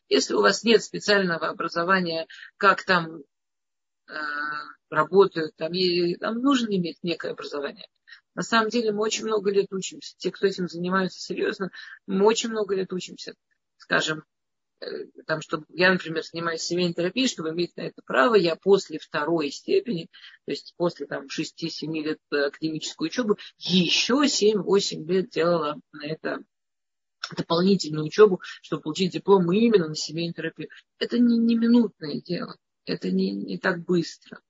[0.09, 3.23] Если у вас нет специального образования, как там
[4.09, 4.15] э,
[4.91, 7.87] работают, там, и, там нужно иметь некое образование.
[8.35, 10.15] На самом деле мы очень много лет учимся.
[10.19, 11.71] Те, кто этим занимаются серьезно,
[12.07, 13.35] мы очень много лет учимся.
[13.77, 14.25] Скажем,
[15.27, 19.51] там, чтобы я, например, занимаюсь семейной терапией, чтобы иметь на это право, я после второй
[19.51, 20.09] степени,
[20.45, 26.45] то есть после там 6-7 лет академической учебы, еще 7-8 лет делала на это
[27.35, 30.69] дополнительную учебу, чтобы получить диплом именно на семейной терапии.
[30.99, 34.41] Это не, не минутное дело, это не, не так быстро.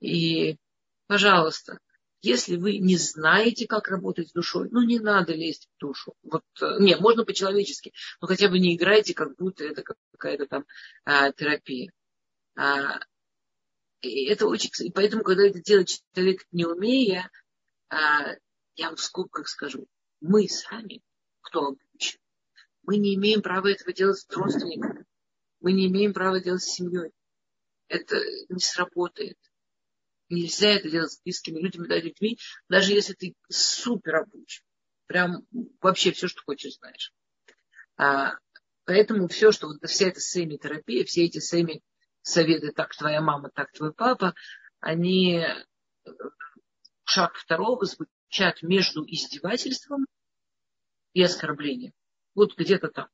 [0.00, 0.56] И,
[1.06, 1.78] пожалуйста,
[2.22, 6.14] если вы не знаете, как работать с душой, ну не надо лезть в душу.
[6.22, 10.66] Вот, э, не, можно по-человечески, но хотя бы не играйте, как будто это какая-то там
[11.04, 11.92] а, терапия.
[12.56, 13.00] А,
[14.02, 17.30] и это очень, и поэтому, когда это делает человек, не умея,
[17.88, 18.34] а,
[18.76, 19.86] я вам в скобках скажу,
[20.20, 21.02] мы сами,
[21.40, 22.18] кто обучен,
[22.82, 25.06] мы не имеем права этого делать с родственниками,
[25.60, 27.12] мы не имеем права делать с семьей.
[27.88, 28.16] Это
[28.48, 29.36] не сработает.
[30.30, 32.38] Нельзя это делать с близкими людьми, да, людьми,
[32.68, 34.62] даже если ты супер обучен.
[35.06, 35.44] Прям
[35.80, 37.12] вообще все, что хочешь, знаешь.
[37.96, 38.34] А,
[38.84, 41.82] поэтому все, что вот вся эта семи-терапия, все эти семи
[42.22, 44.34] советы, так твоя мама, так твой папа,
[44.78, 45.64] они э,
[47.02, 50.06] шаг второго звучат между издевательством
[51.12, 51.92] и оскорблением.
[52.36, 53.08] Вот где-то там.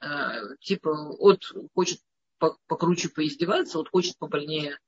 [0.00, 0.88] А, типа,
[1.18, 2.00] от хочет
[2.38, 4.78] покруче поиздеваться, вот хочет побольнее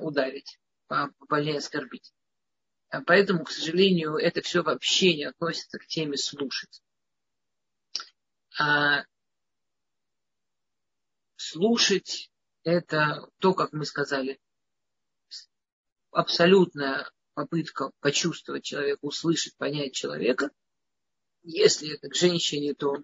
[0.00, 2.12] ударить, побольнее оскорбить.
[2.90, 6.82] А поэтому, к сожалению, это все вообще не относится к теме слушать.
[8.58, 9.04] А
[11.36, 12.30] слушать
[12.64, 14.38] это то, как мы сказали,
[16.10, 20.50] абсолютная попытка почувствовать человека, услышать, понять человека.
[21.42, 23.02] Если это к женщине, то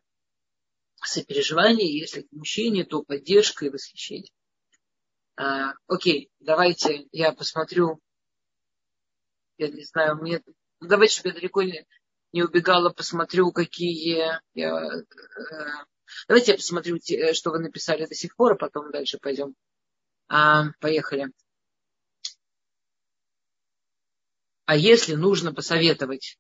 [0.97, 4.31] сопереживание, если к мужчине, то поддержка и восхищение.
[5.38, 8.01] А, окей, давайте я посмотрю.
[9.57, 10.42] Я не знаю, мне...
[10.81, 11.87] Ну, давайте, чтобы я далеко не,
[12.33, 14.40] не убегала, посмотрю, какие...
[14.55, 15.05] Я, э,
[16.27, 16.98] давайте я посмотрю,
[17.35, 19.55] что вы написали до сих пор, а потом дальше пойдем.
[20.27, 21.29] А, поехали.
[24.64, 26.37] А если нужно посоветовать,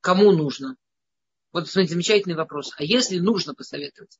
[0.00, 0.76] кому нужно?
[1.52, 2.72] Вот смотрите, замечательный вопрос.
[2.78, 4.18] А если нужно посоветовать?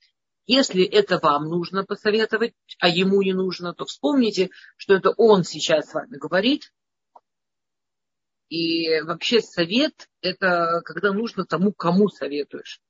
[0.49, 5.91] Если это вам нужно посоветовать, а ему не нужно, то вспомните, что это он сейчас
[5.91, 6.73] с вами говорит.
[8.49, 12.81] И вообще совет– это когда нужно тому, кому советуешь.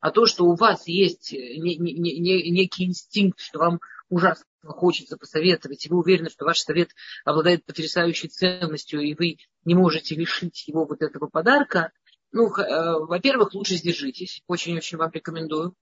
[0.00, 5.98] А то, что у вас есть некий инстинкт, что вам ужасно хочется посоветовать, и вы
[5.98, 6.90] уверены, что ваш совет
[7.24, 11.92] обладает потрясающей ценностью, и вы не можете лишить его вот этого подарка,
[12.32, 14.42] ну, э, во-первых, лучше сдержитесь.
[14.48, 15.76] Очень-очень вам рекомендую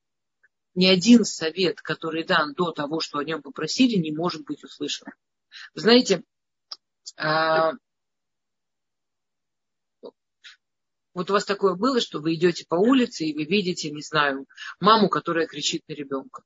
[0.75, 5.09] ни один совет, который дан до того, что о нем попросили, не может быть услышан.
[5.75, 6.23] Вы знаете,
[7.17, 7.73] а,
[11.15, 14.47] вот у вас такое было, что вы идете по улице и вы видите, не знаю,
[14.81, 16.43] маму, которая кричит на ребенка.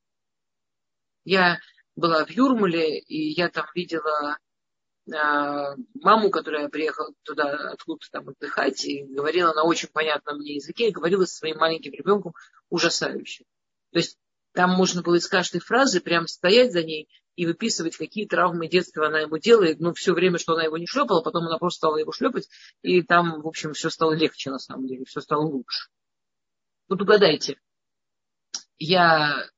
[1.24, 1.58] Я
[1.94, 4.38] была в Юрмале, и я там видела
[5.14, 10.88] а, маму, которая приехала туда откуда-то там отдыхать, и говорила на очень понятном мне языке,
[10.88, 12.34] и говорила со своим маленьким ребенком
[12.70, 13.44] ужасающе.
[13.96, 14.18] То есть
[14.52, 19.06] там можно было из каждой фразы прям стоять за ней и выписывать, какие травмы детства
[19.06, 19.80] она ему делает.
[19.80, 22.46] Ну, все время, что она его не шлепала, потом она просто стала его шлепать,
[22.82, 25.88] и там, в общем, все стало легче на самом деле, все стало лучше.
[26.88, 27.58] Вот угадайте,
[28.76, 29.48] я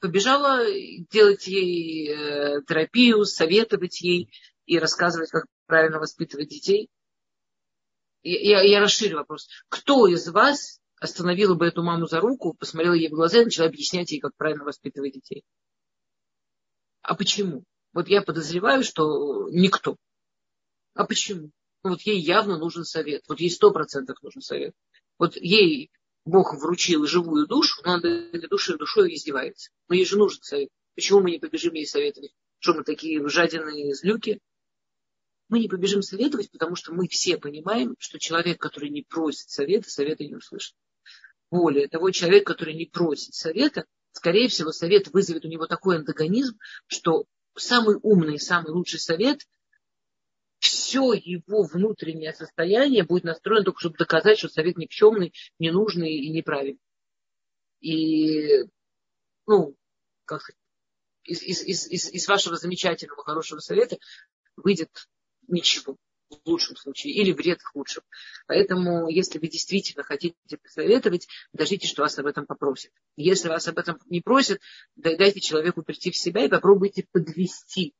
[0.00, 0.62] побежала
[1.10, 4.30] делать ей э, терапию, советовать ей
[4.66, 6.90] и рассказывать, как правильно воспитывать детей.
[8.22, 9.48] Я, я, я расширю вопрос.
[9.70, 13.68] Кто из вас остановила бы эту маму за руку, посмотрела ей в глаза и начала
[13.68, 15.44] объяснять ей, как правильно воспитывать детей.
[17.02, 17.64] А почему?
[17.92, 19.96] Вот я подозреваю, что никто.
[20.94, 21.50] А почему?
[21.84, 23.22] Ну, вот ей явно нужен совет.
[23.28, 24.74] Вот ей сто процентов нужен совет.
[25.18, 25.90] Вот ей
[26.24, 29.70] Бог вручил живую душу, но она этой душой, душой издевается.
[29.88, 30.68] Но ей же нужен совет.
[30.96, 32.32] Почему мы не побежим ей советовать?
[32.58, 34.40] Что мы такие жадины злюки?
[35.48, 39.88] Мы не побежим советовать, потому что мы все понимаем, что человек, который не просит совета,
[39.88, 40.74] совета не услышит.
[41.50, 46.58] Более того, человек, который не просит совета, скорее всего, совет вызовет у него такой антагонизм,
[46.86, 49.40] что самый умный, самый лучший совет,
[50.58, 56.80] все его внутреннее состояние будет настроено только, чтобы доказать, что совет никчемный, ненужный и неправильный.
[57.80, 58.64] И,
[59.46, 59.76] ну,
[60.24, 60.50] как
[61.24, 63.98] из, из, из, из, вашего замечательного, хорошего совета
[64.56, 64.90] выйдет
[65.46, 65.96] ничего
[66.30, 68.02] в лучшем случае, или вред в худшем.
[68.46, 72.92] Поэтому, если вы действительно хотите посоветовать, дождите, что вас об этом попросят.
[73.16, 74.60] Если вас об этом не просят,
[74.96, 77.94] дайте человеку прийти в себя и попробуйте подвести.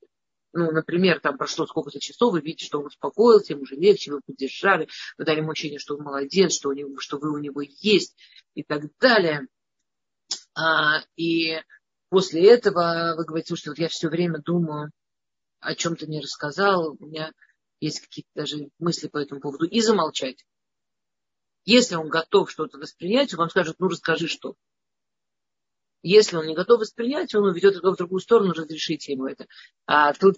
[0.53, 4.21] Ну, например, там прошло сколько-то часов, вы видите, что он успокоился, ему уже легче, вы
[4.25, 7.61] поддержали, вы дали ему ощущение, что он молодец, что, у него, что вы у него
[7.63, 8.17] есть
[8.55, 9.47] и так далее.
[10.55, 11.61] А, и
[12.09, 14.91] после этого вы говорите, слушайте, вот я все время думаю,
[15.61, 17.33] о чем-то не рассказал, у меня
[17.81, 20.45] есть какие-то даже мысли по этому поводу, и замолчать.
[21.65, 24.55] Если он готов что-то воспринять, он вам скажет, ну расскажи что.
[26.03, 29.47] Если он не готов воспринять, он уведет его в другую сторону, разрешите ему это.
[29.87, 30.37] А тут,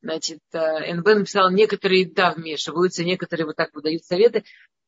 [0.00, 4.44] значит, э, НБ написал, некоторые, да, вмешиваются, некоторые вот так выдают советы.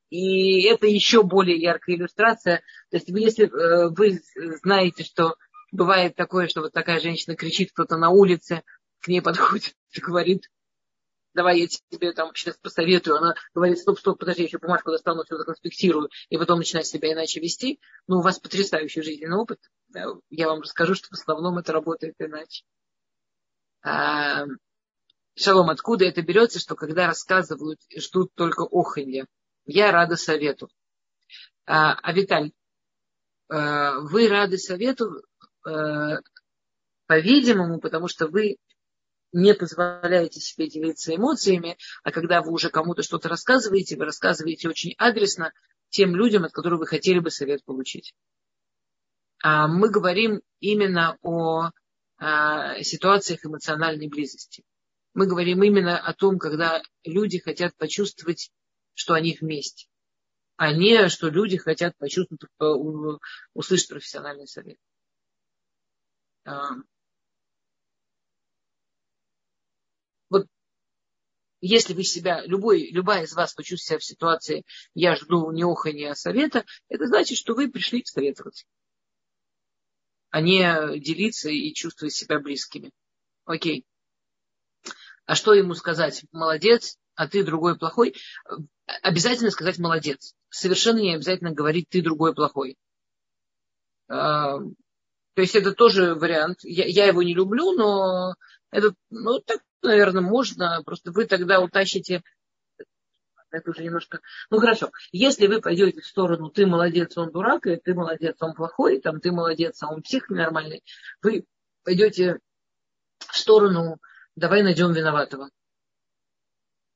[0.08, 2.62] И это еще более яркая иллюстрация.
[2.90, 4.22] То есть, если э, вы
[4.62, 5.36] знаете, что
[5.70, 8.62] бывает такое, что вот такая женщина кричит, кто-то на улице
[9.00, 10.48] к ней подходит и говорит,
[11.34, 13.16] давай я тебе там сейчас посоветую.
[13.16, 17.12] Она говорит, стоп, стоп, подожди, я еще бумажку достану, все законспектирую, и потом начинает себя
[17.12, 17.80] иначе вести.
[18.06, 19.58] Ну, у вас потрясающий жизненный опыт.
[20.30, 22.64] Я вам расскажу, что в основном это работает иначе.
[23.82, 24.46] А,
[25.34, 29.26] шалом, откуда это берется, что когда рассказывают, ждут только оханья.
[29.64, 30.68] Я рада совету.
[31.66, 32.52] А, а Виталь,
[33.48, 35.22] а, вы рады совету,
[35.64, 36.18] а,
[37.06, 38.56] по-видимому, потому что вы
[39.32, 44.94] не позволяете себе делиться эмоциями, а когда вы уже кому-то что-то рассказываете, вы рассказываете очень
[44.98, 45.52] адресно
[45.88, 48.14] тем людям, от которых вы хотели бы совет получить.
[49.42, 51.70] А мы говорим именно о
[52.18, 54.62] а, ситуациях эмоциональной близости.
[55.14, 58.50] Мы говорим именно о том, когда люди хотят почувствовать,
[58.94, 59.88] что они вместе,
[60.56, 62.44] а не что люди хотят почувствовать,
[63.52, 64.78] услышать профессиональный совет.
[71.62, 76.10] Если вы себя, любой, любая из вас почувствует себя в ситуации, я жду не охания,
[76.10, 78.66] а совета, это значит, что вы пришли советоваться,
[80.30, 82.90] а не делиться и чувствовать себя близкими.
[83.44, 83.86] Окей.
[85.24, 86.24] А что ему сказать?
[86.32, 88.16] Молодец, а ты другой плохой.
[89.02, 90.34] Обязательно сказать молодец.
[90.50, 92.76] Совершенно не обязательно говорить ты другой плохой.
[94.08, 96.58] А, то есть это тоже вариант.
[96.64, 98.34] Я, я его не люблю, но
[98.72, 102.22] это ну, так наверное, можно, просто вы тогда утащите
[103.52, 104.20] это уже немножко...
[104.50, 108.54] Ну хорошо, если вы пойдете в сторону ты молодец, он дурак, и ты молодец, он
[108.54, 110.82] плохой, там ты молодец, а он псих нормальный,
[111.20, 111.44] вы
[111.84, 112.40] пойдете
[113.18, 113.98] в сторону
[114.34, 115.50] давай найдем виноватого.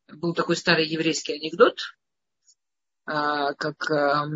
[0.08, 1.78] Был такой старый еврейский анекдот,
[3.04, 4.26] а, как а,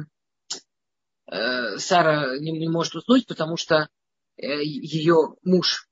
[1.31, 3.89] э, Сара не может уснуть, потому что
[4.37, 5.89] э, ее муж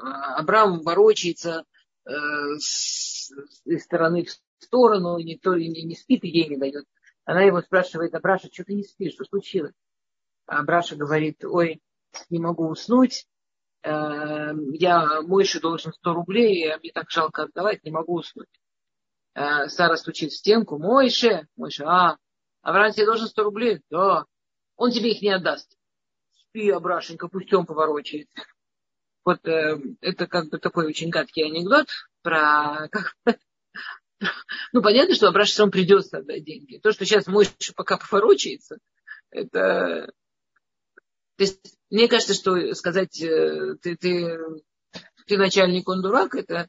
[0.00, 1.64] Абрам ворочается
[2.06, 2.12] Э,
[3.64, 6.84] из стороны в сторону, никто не, не спит и ей не дает.
[7.24, 9.74] Она его спрашивает, а Браша, что ты не спишь, что случилось?
[10.46, 11.82] А Браша говорит, ой,
[12.30, 13.26] не могу уснуть,
[13.82, 18.60] э, я Мойше должен 100 рублей, а мне так жалко отдавать, не могу уснуть.
[19.34, 22.18] Э, Сара стучит в стенку, Мойше, Мойше, а,
[22.62, 23.82] Авраам тебе должен 100 рублей?
[23.90, 24.26] Да.
[24.76, 25.76] Он тебе их не отдаст.
[26.30, 28.28] Спи, Абрашенька, пусть он поворочает.
[29.26, 31.88] Вот э, это как бы такой очень гадкий анекдот
[32.22, 32.88] про...
[32.92, 33.16] Как,
[34.72, 36.78] ну, понятно, что Абраш сам придется отдать деньги.
[36.78, 38.78] То, что сейчас мой пока поворочается,
[39.30, 40.12] это...
[41.36, 44.38] То есть, мне кажется, что сказать, э, ты, ты,
[45.26, 46.68] ты начальник, он дурак, это,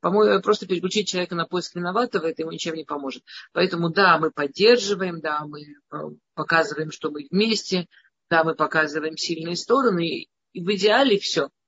[0.00, 3.22] по-моему, просто переключить человека на поиск виноватого, это ему ничем не поможет.
[3.52, 5.96] Поэтому, да, мы поддерживаем, да, мы э,
[6.34, 7.86] показываем, что мы вместе,
[8.28, 11.48] да, мы показываем сильные стороны, и в идеале все–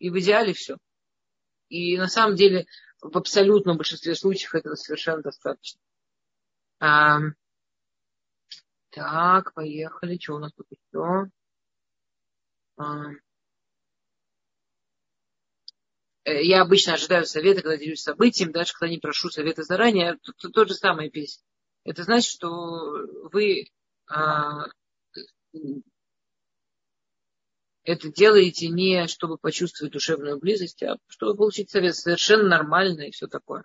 [0.00, 0.76] и в идеале все.
[1.68, 2.66] И на самом деле
[3.00, 5.80] в абсолютном большинстве случаев этого совершенно достаточно.
[6.80, 7.20] А,
[8.90, 10.18] Так, поехали.
[10.18, 11.30] Что у нас тут еще?
[12.76, 13.10] А.
[16.24, 20.18] Э, я обычно ожидаю совета, когда делюсь событием, даже когда не прошу совета заранее.
[20.22, 21.44] Тут, тут то же самое песня.
[21.84, 23.70] Это значит, что вы
[24.06, 24.66] а,
[27.92, 33.26] это делаете не чтобы почувствовать душевную близость, а чтобы получить совет совершенно нормально и все
[33.26, 33.64] такое.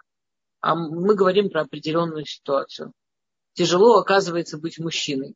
[0.62, 2.92] А мы говорим про определенную ситуацию.
[3.54, 5.36] Тяжело, оказывается, быть мужчиной.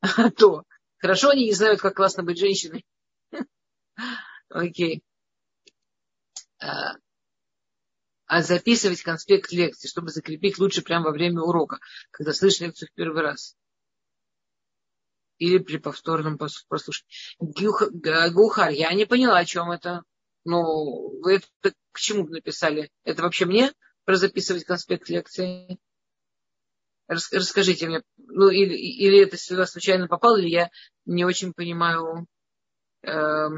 [0.00, 0.64] А то.
[0.98, 2.84] Хорошо, они не знают, как классно быть женщиной.
[4.48, 5.02] Окей.
[6.60, 6.96] А,
[8.26, 11.78] а записывать конспект лекции, чтобы закрепить лучше прямо во время урока,
[12.10, 13.56] когда слышишь лекцию в первый раз
[15.42, 18.30] или при повторном прослушивании.
[18.30, 20.02] Гухар, я не поняла, о чем это.
[20.44, 22.90] Ну, вы это к чему написали?
[23.02, 23.72] Это вообще мне
[24.04, 25.78] про записывать конспект лекции?
[27.08, 28.02] Расскажите мне.
[28.18, 30.70] Ну, или, или это сюда случайно попало, или я
[31.06, 32.26] не очень понимаю
[33.02, 33.48] э,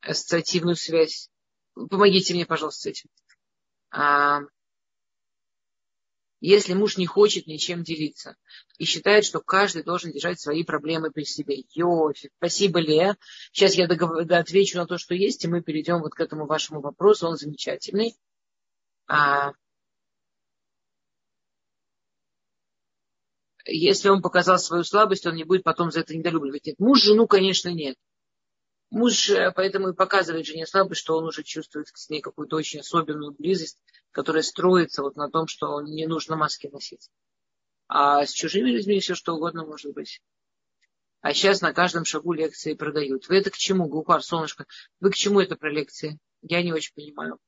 [0.00, 1.28] ассоциативную связь.
[1.74, 3.10] Помогите мне, пожалуйста, с этим.
[3.90, 4.40] А,
[6.46, 8.36] если муж не хочет ничем делиться
[8.78, 11.64] и считает, что каждый должен держать свои проблемы при себе.
[11.72, 13.16] Йофи, спасибо, Лея.
[13.52, 16.80] Сейчас я договор, отвечу на то, что есть, и мы перейдем вот к этому вашему
[16.80, 17.28] вопросу.
[17.28, 18.14] Он замечательный.
[19.06, 19.52] А,
[23.66, 26.66] если он показал свою слабость, он не будет потом за это недолюбливать.
[26.66, 27.96] Нет, муж жену, конечно, нет.
[28.94, 32.78] Муж э, поэтому и показывает жене слабость, что он уже чувствует с ней какую-то очень
[32.78, 33.76] особенную близость,
[34.12, 37.10] которая строится вот на том, что не нужно маски носить.
[37.88, 40.22] А с чужими людьми все что угодно может быть.
[41.22, 43.28] А сейчас на каждом шагу лекции продают.
[43.28, 44.64] Вы это к чему, Гухар, солнышко?
[45.00, 46.20] Вы к чему это про лекции?
[46.42, 47.40] Я не очень понимаю.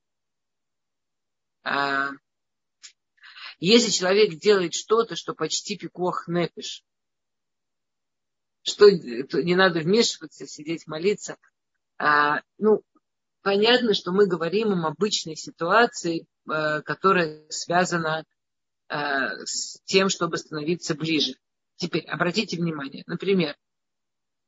[1.62, 2.10] А,
[3.60, 6.82] если человек делает что-то, что почти пикох непиш,
[8.66, 11.36] что не надо вмешиваться, сидеть, молиться.
[11.98, 12.82] А, ну,
[13.42, 18.24] понятно, что мы говорим об обычной ситуации, а, которая связана
[18.88, 21.36] а, с тем, чтобы становиться ближе.
[21.76, 23.56] Теперь обратите внимание, например,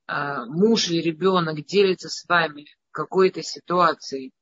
[0.06, 4.32] а, муж или ребенок делится с вами какой-то ситуацией,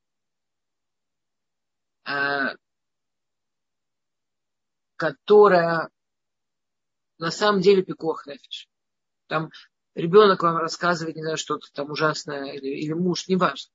[2.04, 2.54] а,
[4.96, 5.90] которая
[7.18, 8.24] на самом деле пикох.
[9.26, 9.50] Там
[9.94, 13.72] ребенок вам рассказывает, не знаю, что-то там ужасное, или, или муж, неважно.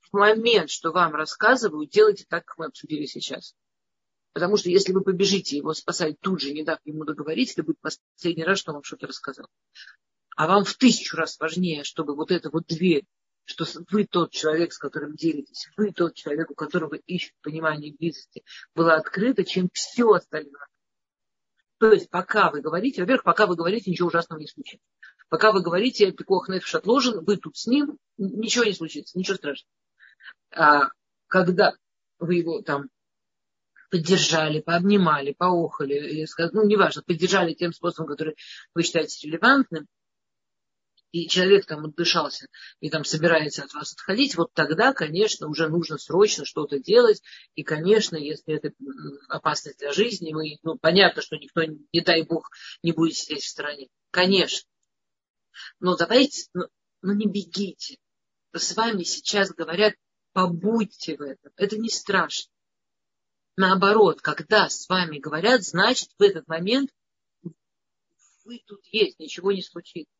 [0.00, 3.54] В момент, что вам рассказывают, делайте так, как мы обсудили сейчас.
[4.32, 7.80] Потому что если вы побежите его спасать тут же, не дав ему договорить, это будет
[7.80, 9.48] последний раз, что он вам что-то рассказал.
[10.36, 13.04] А вам в тысячу раз важнее, чтобы вот эта вот дверь,
[13.44, 18.44] что вы тот человек, с которым делитесь, вы тот человек, у которого ищут понимание близости,
[18.74, 20.66] была открыта, чем все остальное.
[21.80, 24.84] То есть, пока вы говорите, во-первых, пока вы говорите, ничего ужасного не случится.
[25.30, 29.72] Пока вы говорите, пикох нефиш отложен, вы тут с ним, ничего не случится, ничего страшного.
[30.54, 30.90] А
[31.26, 31.72] когда
[32.18, 32.90] вы его там
[33.90, 38.36] поддержали, пообнимали, поохали, ну, неважно, поддержали тем способом, который
[38.74, 39.86] вы считаете релевантным,
[41.12, 42.46] и человек там отдышался
[42.80, 47.22] и там собирается от вас отходить, вот тогда, конечно, уже нужно срочно что-то делать.
[47.54, 48.72] И, конечно, если это
[49.28, 52.50] опасность для жизни, мы, ну, понятно, что никто, не дай бог,
[52.82, 53.88] не будет сидеть в стороне.
[54.10, 54.68] Конечно.
[55.80, 56.64] Но давайте, ну,
[57.02, 57.98] ну не бегите.
[58.52, 59.94] С вами сейчас говорят,
[60.32, 61.52] побудьте в этом.
[61.56, 62.52] Это не страшно.
[63.56, 66.90] Наоборот, когда с вами говорят, значит, в этот момент
[68.44, 70.19] вы тут есть, ничего не случится.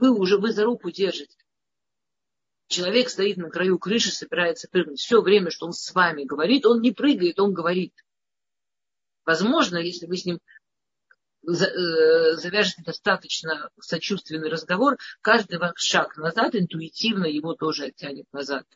[0.00, 1.36] Вы уже, вы за руку держите.
[2.68, 4.98] Человек стоит на краю крыши, собирается прыгнуть.
[4.98, 7.92] Все время, что он с вами говорит, он не прыгает, он говорит.
[9.26, 11.52] Возможно, если вы с ним э,
[12.36, 18.66] завяжете достаточно сочувственный разговор, каждый ваш шаг назад интуитивно его тоже оттянет назад.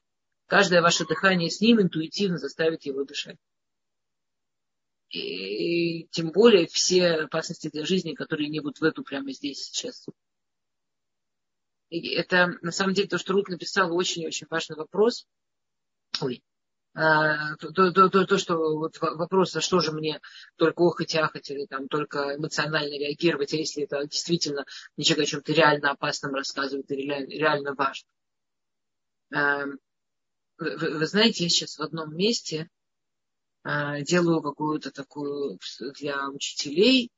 [0.47, 3.39] Каждое ваше дыхание с ним интуитивно заставит его дышать.
[5.09, 10.05] И тем более все опасности для жизни, которые не будут в эту прямо здесь сейчас
[12.01, 15.27] это на самом деле то, что Рут написала, очень-очень важный вопрос.
[16.21, 16.43] Ой.
[16.97, 20.21] А, то, то, то, то, что вот вопрос, а что же мне
[20.57, 24.65] только охоть, ахать или там только эмоционально реагировать, а если это действительно
[24.97, 28.09] ничего о чем-то реально опасном рассказывает и реально, реально важно.
[29.35, 29.65] А,
[30.59, 32.69] вы, вы знаете, я сейчас в одном месте
[33.65, 35.59] а, делаю какую-то такую
[35.99, 37.11] для учителей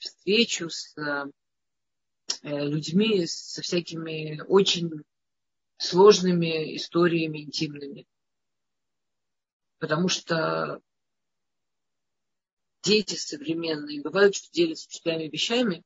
[0.00, 1.24] встречу с Э,
[2.42, 4.90] людьми со всякими очень
[5.76, 8.06] сложными историями интимными.
[9.78, 10.82] Потому что
[12.82, 15.82] дети современные бывают, что делятся учителями вещами,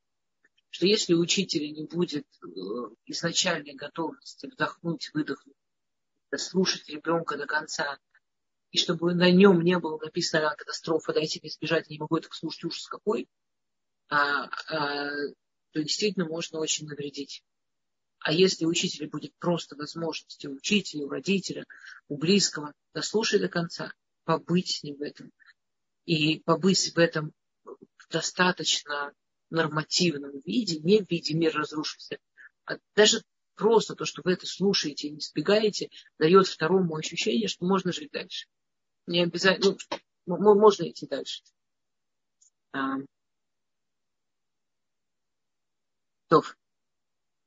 [0.70, 2.48] что если у учителя не будет э,
[3.06, 5.56] изначальной готовности вдохнуть, выдохнуть,
[6.36, 7.98] слушать ребенка до конца,
[8.72, 12.28] и чтобы на нем не было написано катастрофа, дайте мне сбежать, я не могу это
[12.32, 13.28] слушать, ужас какой,
[14.08, 15.10] а, а,
[15.74, 17.42] то действительно можно очень навредить.
[18.20, 21.66] А если у учителя будет просто возможность, у учителя, у родителя,
[22.08, 23.92] у близкого, дослушать до конца,
[24.24, 25.32] побыть с ним в этом,
[26.06, 27.32] и побыть в этом
[27.64, 29.12] в достаточно
[29.50, 32.18] нормативном виде, не в виде мир разрушился,
[32.64, 33.22] а даже
[33.56, 38.12] просто то, что вы это слушаете и не сбегаете, дает второму ощущение, что можно жить
[38.12, 38.46] дальше.
[39.06, 39.76] Не обязательно,
[40.26, 41.42] ну, можно идти дальше.
[42.72, 42.98] А.
[46.34, 46.56] Тов.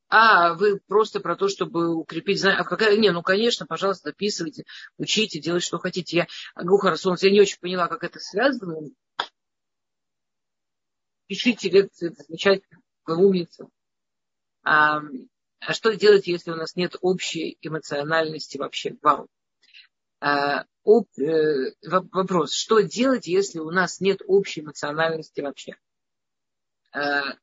[0.07, 2.57] А, вы просто про то, чтобы укрепить знания.
[2.57, 2.95] А какая...
[2.95, 4.63] Не, ну, конечно, пожалуйста, записывайте,
[4.97, 6.15] учите, делайте, что хотите.
[6.15, 8.89] Я, Гуха Солнце, я не очень поняла, как это связано.
[11.25, 13.67] Пишите лекции, замечательно, вы умница.
[14.63, 15.01] А,
[15.59, 18.95] а что делать, если у нас нет общей эмоциональности вообще?
[19.01, 19.27] Вау.
[20.21, 25.75] А, об, э, вопрос, что делать, если у нас нет общей эмоциональности вообще?
[26.93, 27.35] А,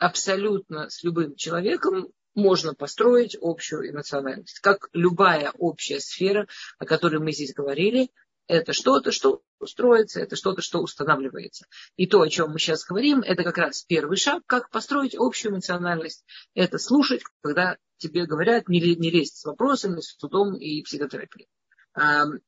[0.00, 4.58] абсолютно с любым человеком можно построить общую эмоциональность.
[4.60, 6.48] Как любая общая сфера,
[6.78, 8.10] о которой мы здесь говорили,
[8.46, 11.66] это что-то, что устроится, это что-то, что устанавливается.
[11.96, 15.52] И то, о чем мы сейчас говорим, это как раз первый шаг, как построить общую
[15.52, 16.24] эмоциональность.
[16.54, 21.48] Это слушать, когда тебе говорят, не, не лезть с вопросами, с судом и психотерапией.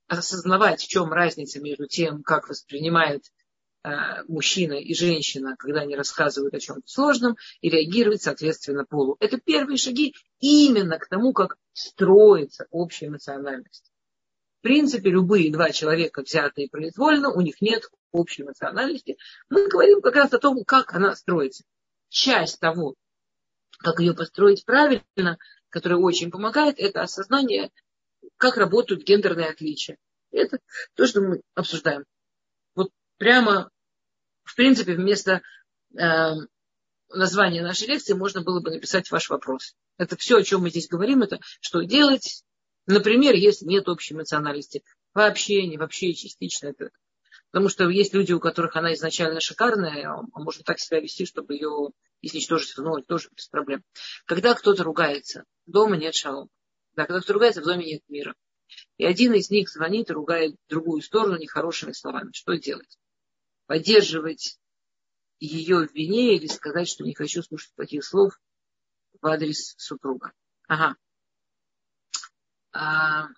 [0.09, 3.24] Осознавать, в чем разница между тем, как воспринимает
[4.28, 9.16] мужчина и женщина, когда они рассказывают о чем-то сложном, и реагировать соответственно полу.
[9.20, 13.91] Это первые шаги именно к тому, как строится общая эмоциональность.
[14.61, 19.16] В принципе, любые два человека, взятые произвольно, у них нет общей эмоциональности.
[19.51, 21.64] Мы говорим как раз о том, как она строится.
[22.09, 22.95] Часть того,
[23.78, 25.39] как ее построить правильно,
[25.70, 27.70] которая очень помогает, это осознание,
[28.37, 29.97] как работают гендерные отличия.
[30.30, 30.61] Это
[30.95, 32.05] то, что мы обсуждаем
[33.22, 33.70] прямо,
[34.53, 35.40] в принципе, вместо
[35.98, 36.32] э,
[37.09, 39.74] названия нашей лекции можно было бы написать ваш вопрос.
[39.96, 42.44] Это все, о чем мы здесь говорим, это что делать,
[42.84, 44.84] например, если нет общей эмоциональности.
[45.14, 46.66] Вообще, не вообще, частично.
[46.66, 46.90] Это,
[47.50, 51.55] потому что есть люди, у которых она изначально шикарная, а можно так себя вести, чтобы
[51.55, 51.88] ее
[52.20, 53.82] изничтожить в тоже без проблем.
[54.26, 56.50] Когда кто-то ругается, дома нет шалом.
[56.94, 58.34] Да, когда кто-то ругается, в доме нет мира.
[58.98, 62.32] И один из них звонит и ругает другую сторону нехорошими словами.
[62.34, 62.98] Что делать?
[63.73, 64.61] Поддерживать
[65.39, 68.39] ее в вине или сказать, что не хочу слушать таких слов
[69.18, 70.35] в адрес супруга.
[70.68, 70.95] Ага.
[72.73, 73.29] А,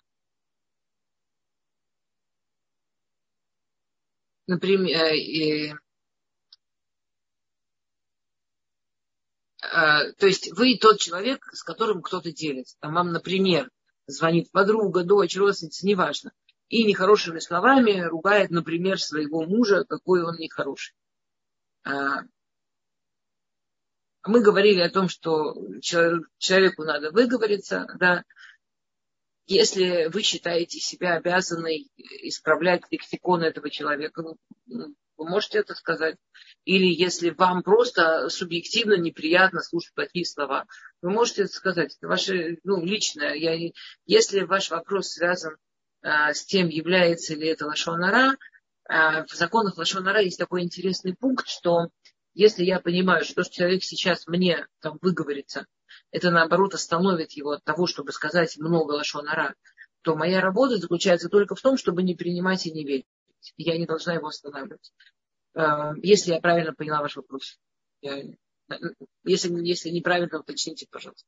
[4.45, 5.75] например, э, э,
[9.63, 12.75] э, то есть вы тот человек, с которым кто-то делится.
[12.81, 13.71] Там вам, например,
[14.05, 16.33] звонит подруга, дочь, родственница, неважно
[16.69, 20.95] и нехорошими словами ругает, например, своего мужа, какой он нехороший.
[21.83, 22.23] А,
[24.25, 28.23] мы говорили о том, что человеку надо выговориться, да,
[29.47, 34.23] если вы считаете себя обязанной исправлять лексикон этого человека,
[34.65, 34.95] вы
[35.29, 36.17] можете это сказать.
[36.65, 40.65] Или если вам просто субъективно неприятно слушать такие слова,
[41.01, 41.95] вы можете это сказать.
[41.95, 43.35] Это ваше ну, личное.
[43.35, 43.71] Я,
[44.05, 45.57] если ваш вопрос связан
[46.05, 48.37] с тем, является ли это лошонара.
[48.87, 51.89] А, в законах лошонара есть такой интересный пункт, что
[52.35, 55.65] если я понимаю, что человек сейчас мне там выговорится,
[56.11, 59.55] это наоборот остановит его от того, чтобы сказать много лошонара,
[60.01, 63.07] то моя работа заключается только в том, чтобы не принимать и не верить.
[63.57, 64.91] Я не должна его останавливать.
[65.55, 67.57] А, если я правильно поняла ваш вопрос.
[68.01, 68.21] Я,
[69.23, 71.27] если, если неправильно, уточните, пожалуйста.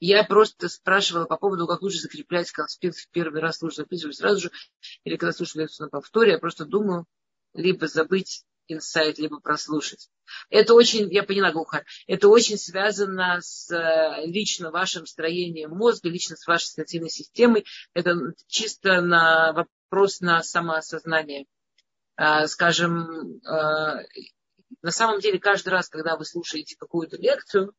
[0.00, 4.40] Я просто спрашивала по поводу, как лучше закреплять конспект в первый раз, лучше записывать сразу
[4.40, 4.50] же,
[5.04, 7.06] или когда слушаю лекцию на повторе, я просто думаю,
[7.52, 10.08] либо забыть инсайт, либо прослушать.
[10.48, 16.36] Это очень, я поняла, Гуха, это очень связано с э, лично вашим строением мозга, лично
[16.36, 17.66] с вашей ассоциативной системой.
[17.92, 21.46] Это чисто на вопрос на самоосознание.
[22.16, 24.06] А, скажем, э,
[24.82, 27.74] на самом деле каждый раз, когда вы слушаете какую-то лекцию,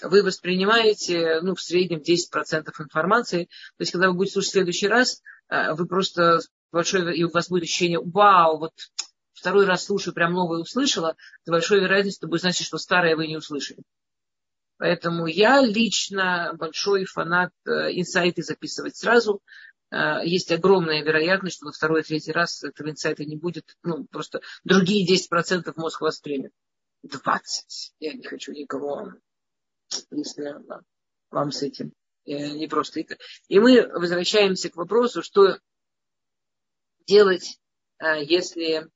[0.00, 3.44] вы воспринимаете ну, в среднем 10% информации.
[3.44, 6.40] То есть, когда вы будете слушать в следующий раз, э, вы просто
[6.70, 8.72] большое, и у вас будет ощущение, вау, вот
[9.34, 13.36] второй раз слушаю, прям новое услышала, с большой вероятностью будет значить, что старое вы не
[13.36, 13.82] услышали.
[14.78, 19.40] Поэтому я лично большой фанат э, инсайты записывать сразу.
[19.90, 23.76] э, есть огромная вероятность, что во второй, третий раз этого инсайта не будет.
[23.84, 26.52] Ну, просто другие 10% мозг воспримет.
[27.04, 27.94] 20.
[28.00, 29.12] Я не хочу никого,
[30.10, 30.54] если
[31.30, 31.92] вам с этим
[32.24, 33.04] не просто.
[33.48, 35.58] И мы возвращаемся к вопросу, что
[37.06, 37.58] делать,
[37.98, 38.88] э, если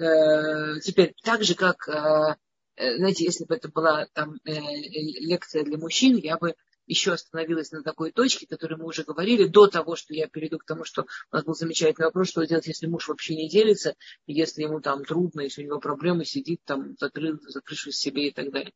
[0.00, 2.36] э, теперь так же, как, э,
[2.76, 6.54] знаете, если бы это была там лекция для мужчин, я бы
[6.88, 10.58] еще остановилась на такой точке, о которой мы уже говорили, до того, что я перейду
[10.58, 13.94] к тому, что у нас был замечательный вопрос, что делать, если муж вообще не делится,
[14.26, 18.50] если ему там трудно, если у него проблемы, сидит там, закрыт, закрывшись себе и так
[18.50, 18.72] далее.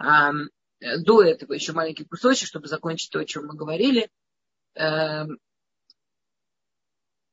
[0.00, 4.10] Э, до этого еще маленький кусочек, чтобы закончить то, о чем мы говорили.
[4.74, 5.38] Эм,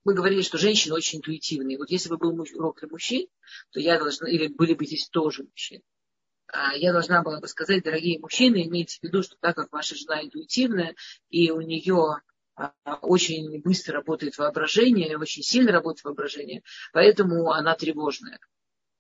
[0.04, 1.78] мы говорили, что женщины очень интуитивные.
[1.78, 3.28] Вот если бы был урок для мужчин,
[3.72, 6.01] то я должна, или были бы здесь тоже мужчины, а
[6.76, 10.22] я должна была бы сказать, дорогие мужчины, имейте в виду, что так как ваша жена
[10.22, 10.96] интуитивная,
[11.30, 12.22] и у нее
[12.56, 18.40] а, очень быстро работает воображение, очень сильно работает воображение, поэтому она тревожная.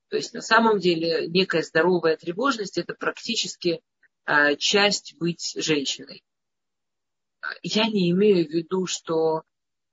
[0.10, 3.82] То есть на самом деле некая здоровая тревожность это практически
[4.26, 6.24] а, часть быть женщиной.
[7.64, 9.43] Я не имею в виду, что а,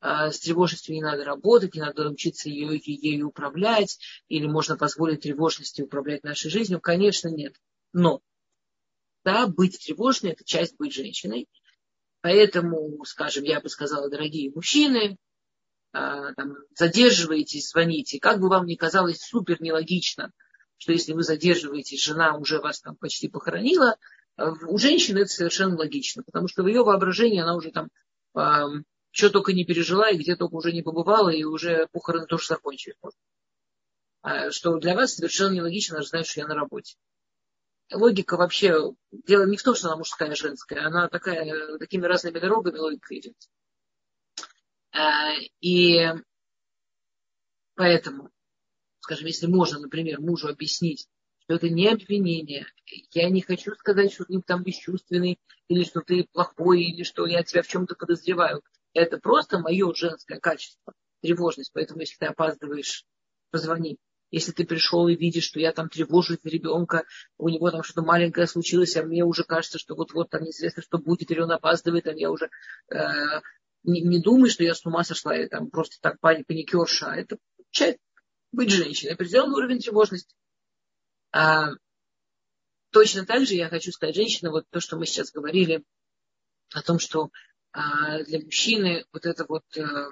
[0.00, 5.82] с тревожностью не надо работать, не надо учиться ее, ею управлять, или можно позволить тревожности
[5.82, 6.80] управлять нашей жизнью.
[6.80, 7.54] Конечно, нет.
[7.92, 8.20] Но,
[9.24, 11.48] да, быть тревожной– это часть быть женщиной.
[12.20, 15.16] Поэтому, скажем, я бы сказала, дорогие мужчины,
[15.92, 18.20] а, там, задерживаетесь, звоните.
[18.20, 20.32] Как бы вам ни казалось супер нелогично,
[20.76, 23.96] что если вы задерживаетесь, жена уже вас там почти похоронила,
[24.68, 27.88] у женщины это совершенно логично, потому что в ее воображении она уже там
[28.36, 28.82] э,
[29.18, 32.94] что только не пережила, и где только уже не побывала, и уже похороны тоже закончились.
[34.22, 36.94] А, что для вас совершенно нелогично, она же знает, что я на работе.
[37.92, 38.76] Логика вообще,
[39.10, 43.18] дело не в том, что она мужская, а женская, она такая, такими разными дорогами логика
[43.18, 43.34] идет.
[44.92, 46.12] А, и
[47.74, 48.30] поэтому,
[49.00, 51.08] скажем, если можно, например, мужу объяснить,
[51.40, 52.68] что это не обвинение.
[53.10, 57.42] Я не хочу сказать, что ты там бесчувственный, или что ты плохой, или что я
[57.42, 58.62] тебя в чем-то подозреваю.
[58.98, 61.70] Это просто мое женское качество, тревожность.
[61.72, 63.04] Поэтому, если ты опаздываешь,
[63.50, 63.98] позвони.
[64.30, 67.04] Если ты пришел и видишь, что я там тревожусь за ребенка,
[67.38, 70.98] у него там что-то маленькое случилось, а мне уже кажется, что вот-вот там неизвестно, что
[70.98, 72.50] будет, или он опаздывает, а я уже
[72.90, 72.96] э,
[73.84, 77.12] не, не думаю, что я с ума сошла, или там просто так паникерша.
[77.12, 77.38] А это
[77.70, 77.98] часть
[78.52, 80.34] быть женщиной, определенный уровень тревожности.
[81.30, 81.70] А,
[82.90, 85.84] точно так же я хочу сказать женщина, вот то, что мы сейчас говорили,
[86.72, 87.30] о том, что
[87.72, 90.10] а, для мужчины вот это вот а,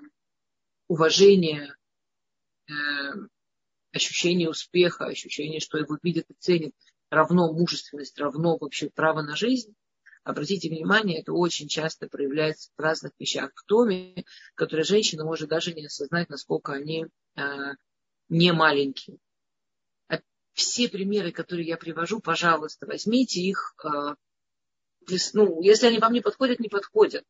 [0.88, 1.74] уважение,
[2.68, 2.72] а,
[3.92, 6.72] ощущение успеха, ощущение, что его видят и ценят,
[7.10, 9.74] равно мужественность, равно вообще право на жизнь.
[10.24, 15.72] Обратите внимание, это очень часто проявляется в разных вещах в доме, которые женщина может даже
[15.72, 17.74] не осознать, насколько они а,
[18.28, 19.18] не маленькие
[20.56, 23.74] все примеры, которые я привожу, пожалуйста, возьмите их.
[23.84, 24.16] А,
[25.34, 27.24] ну, если они вам не подходят, не подходят.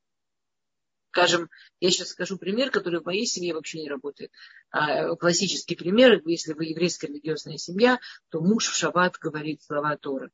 [1.16, 1.48] Скажем,
[1.80, 4.30] я сейчас скажу пример, который в моей семье вообще не работает.
[4.70, 7.98] А, классический пример, если вы еврейская религиозная семья,
[8.28, 10.30] то муж в шаббат говорит слова Торы.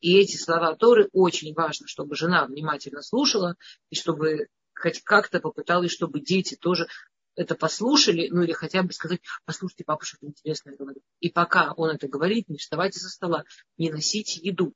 [0.00, 3.54] И эти слова Торы очень важно, чтобы жена внимательно слушала,
[3.88, 6.88] и чтобы хоть как-то попыталась, чтобы дети тоже
[7.36, 11.04] это послушали, ну или хотя бы сказать, послушайте, папа что-то интересное говорит.
[11.20, 13.44] И пока он это говорит, не вставайте со стола,
[13.78, 14.74] не носите еду,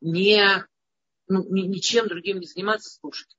[0.00, 0.66] не,
[1.28, 3.36] ну, ни, ничем другим не заниматься, слушать.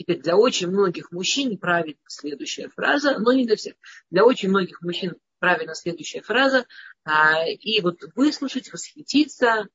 [0.00, 3.74] Теперь для очень многих мужчин правильно следующая фраза, но не для всех.
[4.08, 6.64] Для очень многих мужчин правильно следующая фраза.
[7.04, 9.68] А, и вот выслушать, восхититься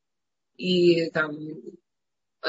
[0.56, 1.38] и там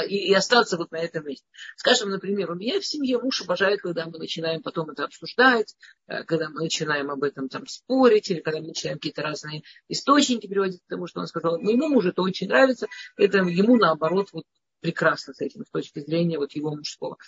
[0.09, 1.47] и, и остаться вот на этом месте.
[1.77, 6.25] Скажем, например, у меня в семье муж обожает, когда мы начинаем потом это обсуждать, э,
[6.25, 10.81] когда мы начинаем об этом там спорить, или когда мы начинаем какие-то разные источники приводить
[10.81, 11.61] к тому, что он сказал.
[11.61, 12.87] Моему мужу это очень нравится,
[13.19, 14.45] это ему наоборот вот
[14.81, 17.19] прекрасно с этим, с точки зрения вот его мужского.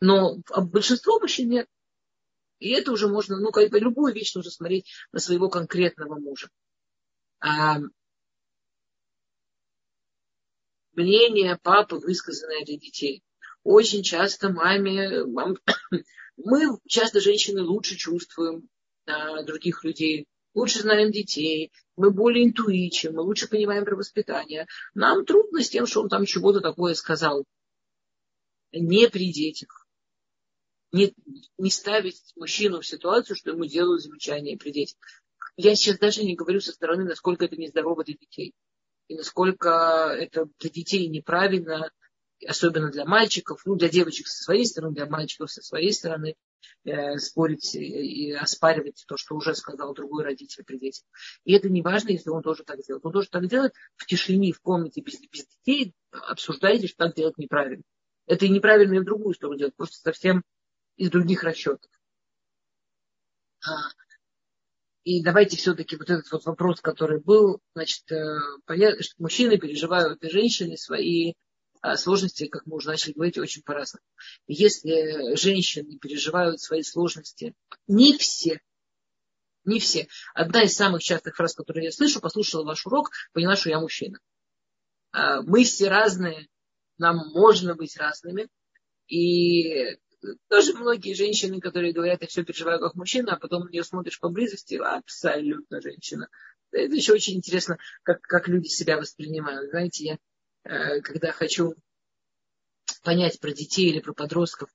[0.00, 1.68] Но большинство мужчин нет.
[2.58, 6.48] И это уже можно, ну, как бы любую вещь нужно смотреть на своего конкретного мужа.
[7.40, 7.78] А,
[10.92, 13.22] мнение папы, высказанное для детей.
[13.62, 15.56] Очень часто маме, мам,
[16.36, 18.68] мы часто женщины лучше чувствуем
[19.06, 24.66] а, других людей, лучше знаем детей, мы более интуичны, мы лучше понимаем про воспитание.
[24.94, 27.44] Нам трудно с тем, что он там чего-то такое сказал.
[28.72, 29.87] Не при детях.
[30.92, 31.12] Не,
[31.58, 34.96] не ставить мужчину в ситуацию, что ему делают замечания при детях.
[35.56, 38.54] Я сейчас даже не говорю со стороны, насколько это нездорово для детей.
[39.08, 41.90] и насколько это для детей неправильно,
[42.46, 46.36] особенно для мальчиков, ну, для девочек со своей стороны, для мальчиков со своей стороны,
[46.84, 51.04] э, спорить и оспаривать то, что уже сказал другой родитель при детях.
[51.44, 53.04] И это не важно, если он тоже так делает.
[53.04, 57.38] Он тоже так делает в тишине, в комнате, без, без детей, обсуждайте, что так делать
[57.38, 57.82] неправильно.
[58.26, 60.44] Это и неправильно и в другую сторону делать, просто совсем
[60.98, 61.90] из других расчетов.
[63.66, 63.70] А,
[65.04, 70.22] и давайте все-таки вот этот вот вопрос, который был, значит, э, понятно, что мужчины переживают
[70.22, 71.32] и женщины свои
[71.80, 74.04] а, сложности, как мы уже начали говорить, очень по-разному.
[74.46, 77.54] Если женщины переживают свои сложности,
[77.86, 78.60] не все,
[79.64, 80.08] не все.
[80.34, 84.18] Одна из самых частых фраз, которые я слышу, послушала ваш урок, поняла, что я мужчина.
[85.12, 86.48] А, мы все разные,
[86.98, 88.48] нам можно быть разными.
[89.06, 89.96] И
[90.48, 94.20] тоже многие женщины, которые говорят, я все переживаю как мужчина, а потом на нее смотришь
[94.20, 96.28] поблизости, абсолютно женщина.
[96.70, 99.70] Это еще очень интересно, как, как люди себя воспринимают.
[99.70, 100.18] Знаете, я
[100.64, 101.74] э, когда хочу
[103.02, 104.70] понять про детей или про подростков,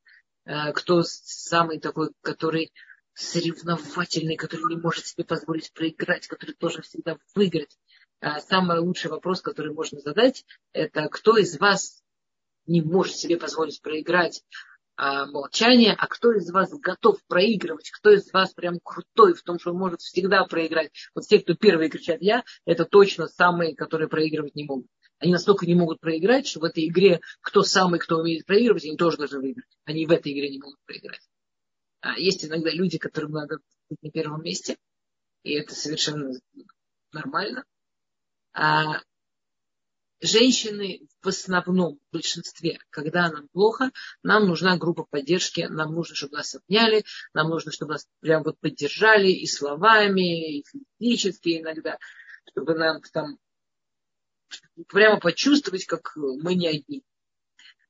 [0.46, 2.72] э, кто самый такой, который
[3.14, 7.78] соревновательный, который не может себе позволить проиграть, который должен всегда выиграть.
[8.22, 12.02] Э, самый лучший вопрос, который можно задать, это кто из вас
[12.66, 14.44] не может себе позволить проиграть,
[14.96, 19.60] а, молчание, а кто из вас готов проигрывать, кто из вас прям крутой в том,
[19.60, 20.92] что может всегда проиграть.
[21.16, 24.88] Вот те, кто первые кричат «я», это точно самые, которые проигрывать не могут.
[25.20, 28.98] Они настолько не могут проиграть, что в этой игре кто самый, кто умеет проигрывать, они
[28.98, 29.70] тоже должны выиграть.
[29.86, 31.22] Они в этой игре не могут проиграть.
[32.02, 34.78] А есть иногда люди, которым надо быть на первом месте,
[35.44, 36.34] и это совершенно
[37.14, 37.64] нормально.
[38.54, 39.02] А
[40.24, 43.92] женщины в основном, в большинстве, когда нам плохо,
[44.24, 47.04] нам нужна группа поддержки, нам нужно, чтобы нас обняли,
[47.34, 50.66] нам нужно, чтобы нас прям вот поддержали и словами, и
[51.00, 51.98] физически иногда,
[52.52, 53.38] чтобы нам там
[54.88, 57.04] прямо почувствовать, как мы не одни.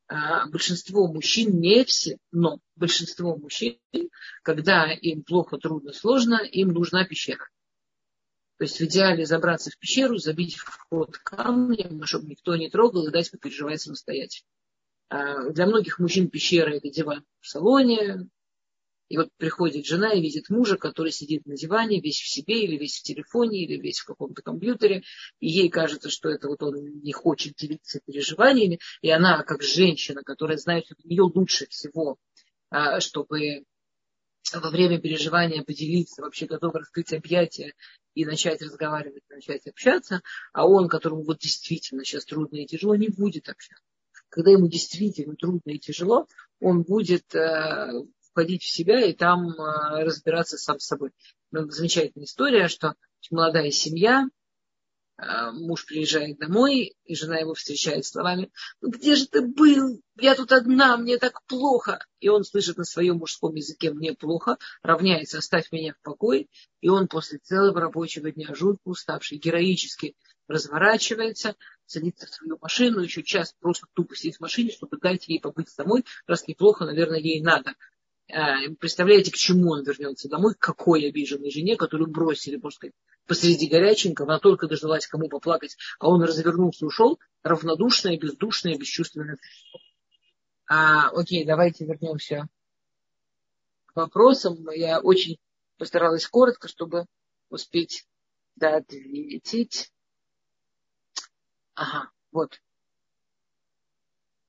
[0.07, 3.79] А большинство мужчин, не все, но большинство мужчин,
[4.43, 7.47] когда им плохо, трудно, сложно, им нужна пещера.
[8.57, 13.11] То есть в идеале забраться в пещеру, забить вход камнем, чтобы никто не трогал и
[13.11, 14.47] дать попереживать самостоятельно.
[15.09, 18.29] А для многих мужчин пещера– это диван в салоне.
[19.09, 22.77] И вот приходит жена и видит мужа, который сидит на диване, весь в себе, или
[22.77, 25.03] весь в телефоне, или весь в каком-то компьютере.
[25.39, 28.79] И ей кажется, что это вот он не хочет делиться переживаниями.
[29.01, 32.17] И она, как женщина, которая знает, что для нее лучше всего,
[32.69, 33.65] а, чтобы
[34.53, 37.73] во время переживания поделиться, вообще готова раскрыть объятия
[38.13, 40.21] и начать разговаривать, начать общаться,
[40.51, 43.83] а он, которому вот действительно сейчас трудно и тяжело, не будет общаться.
[44.29, 46.27] Когда ему действительно трудно и тяжело,
[46.59, 47.91] он будет э,
[48.31, 51.11] входить в себя и там э, разбираться сам с собой.
[51.51, 52.95] Ну, замечательная история, что
[53.29, 54.27] молодая семья,
[55.17, 58.51] муж приезжает домой, и жена его встречает словами,
[58.81, 60.01] ну где же ты был?
[60.19, 61.99] Я тут одна, мне так плохо.
[62.19, 66.47] И он слышит на своем мужском языке «мне плохо», равняется «оставь меня в покое».
[66.81, 70.15] И он после целого рабочего дня, жутко уставший, героически
[70.47, 71.55] разворачивается,
[71.85, 75.73] садится в свою машину, еще час просто тупо сидит в машине, чтобы дать ей побыть
[75.77, 76.05] домой.
[76.27, 77.73] Раз неплохо, наверное, ей надо.
[78.31, 82.95] А, представляете, к чему он вернется домой, к какой обиженной жене, которую бросили, можно сказать,
[83.27, 89.37] посреди горяченького, она только дождалась кому поплакать, а он развернулся ушел, равнодушное, бездушное, бесчувственное
[90.67, 92.47] А, окей, давайте вернемся
[93.87, 94.69] к вопросам.
[94.71, 95.37] Я очень
[95.77, 97.05] постаралась коротко, чтобы
[97.49, 98.07] успеть
[98.59, 99.91] ответить.
[101.75, 102.61] Ага, вот.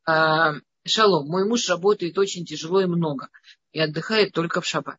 [0.06, 0.54] А,
[0.84, 3.30] шалом, мой муж работает очень тяжело и много
[3.74, 4.98] и отдыхает только в шаббат.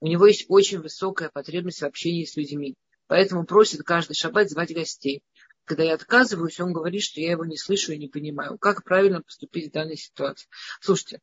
[0.00, 2.76] У него есть очень высокая потребность в общении с людьми.
[3.08, 5.22] Поэтому просит каждый шаббат звать гостей.
[5.64, 8.58] Когда я отказываюсь, он говорит, что я его не слышу и не понимаю.
[8.58, 10.48] Как правильно поступить в данной ситуации?
[10.80, 11.20] Слушайте,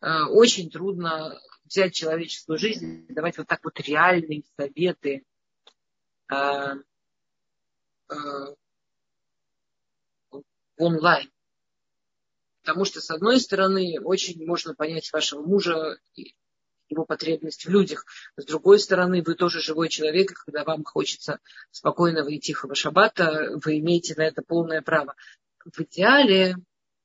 [0.00, 5.24] э, очень трудно взять человеческую жизнь и давать вот так вот реальные советы
[6.32, 6.74] э,
[8.08, 8.54] э,
[10.76, 11.30] онлайн.
[12.66, 16.00] Потому что, с одной стороны, очень можно понять вашего мужа
[16.88, 18.04] его потребность в людях.
[18.36, 21.38] С другой стороны, вы тоже живой человек, и когда вам хочется
[21.70, 25.14] спокойного и тихого шаббата, вы имеете на это полное право.
[25.64, 26.56] В идеале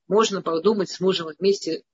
[0.08, 1.84] можно подумать с мужем вместе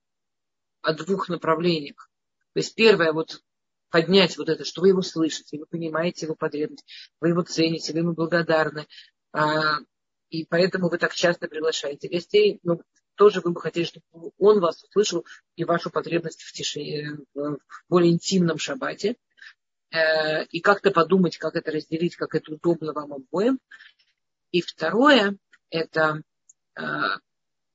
[0.80, 2.10] о двух направлениях.
[2.54, 3.42] То есть первое, вот
[3.90, 6.86] поднять вот это, что вы его слышите, вы понимаете его потребность,
[7.20, 8.86] вы его цените, вы ему благодарны.
[9.32, 9.76] А,
[10.30, 12.60] и поэтому вы так часто приглашаете гостей.
[12.62, 12.80] Но
[13.18, 14.06] тоже вы бы хотели, чтобы
[14.38, 17.58] он вас услышал и вашу потребность в тишине, в
[17.88, 19.16] более интимном шаббате.
[19.90, 23.58] Э, и как-то подумать, как это разделить, как это удобно вам обоим.
[24.52, 25.36] И второе,
[25.68, 26.22] это
[26.78, 26.82] э,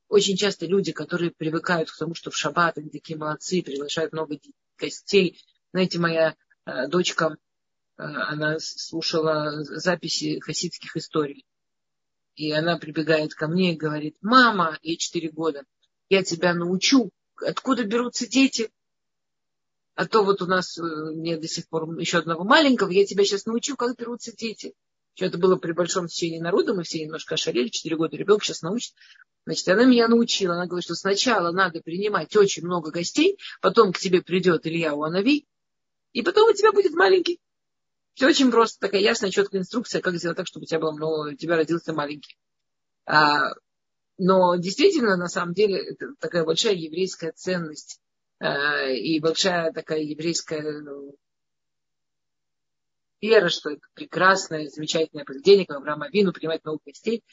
[0.07, 4.37] очень часто люди, которые привыкают к тому, что в шаббат они такие молодцы, приглашают много
[4.77, 5.43] гостей.
[5.73, 6.35] Знаете, моя
[6.65, 7.35] э, дочка,
[7.97, 11.45] э, она слушала записи хасидских историй.
[12.35, 15.63] И она прибегает ко мне и говорит, мама, ей 4 года,
[16.09, 18.71] я тебя научу, откуда берутся дети.
[19.95, 23.45] А то вот у нас нет до сих пор еще одного маленького, я тебя сейчас
[23.45, 24.73] научу, как берутся дети.
[25.15, 28.63] Что это было при большом течении народа, мы все немножко ошалели, 4 года ребенок сейчас
[28.63, 28.95] научит.
[29.45, 33.99] Значит, она меня научила, она говорит, что сначала надо принимать очень много гостей, потом к
[33.99, 35.45] тебе придет Илья Уанови,
[36.13, 37.39] и потом у тебя будет маленький.
[38.13, 41.29] Все очень просто, такая ясная, четкая инструкция, как сделать так, чтобы у тебя, было много,
[41.31, 42.37] у тебя родился маленький.
[43.05, 43.53] А,
[44.17, 47.99] но действительно, на самом деле, это такая большая еврейская ценность
[48.39, 51.15] а, и большая такая еврейская ну,
[53.19, 57.23] вера, что это прекрасное, замечательное поведение, как Авраама Вину, принимать много гостей.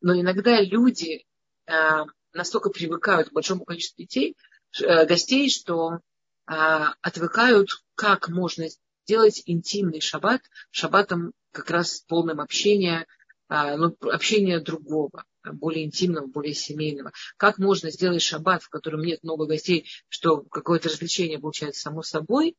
[0.00, 1.24] Но иногда люди
[1.66, 4.36] а, настолько привыкают к большому количеству детей,
[4.82, 6.00] а, гостей, что
[6.46, 8.66] а, отвыкают, как можно
[9.04, 13.06] сделать интимный шаббат, шаббатом как раз полным общения,
[13.48, 17.12] а, ну, общения другого более интимного, более семейного.
[17.36, 22.56] Как можно сделать шаббат, в котором нет много гостей, что какое-то развлечение получается само собой,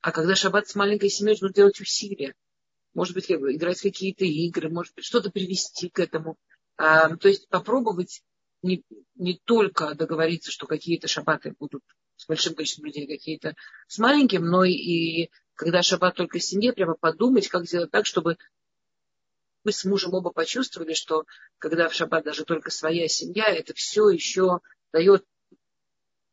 [0.00, 2.34] а когда шаббат с маленькой семьей, нужно делать усилия.
[2.94, 6.36] Может быть, играть в какие-то игры, может быть, что-то привести к этому.
[6.76, 8.22] А, то есть попробовать
[8.62, 8.82] не,
[9.14, 11.82] не только договориться, что какие-то шаббаты будут
[12.16, 13.54] с большим количеством людей, какие-то
[13.88, 18.38] с маленьким, но и когда шаббат только в семье, прямо подумать, как сделать так, чтобы
[19.64, 21.24] мы с мужем оба почувствовали, что
[21.58, 24.60] когда в шаббат даже только своя семья, это все еще
[24.92, 25.24] дает,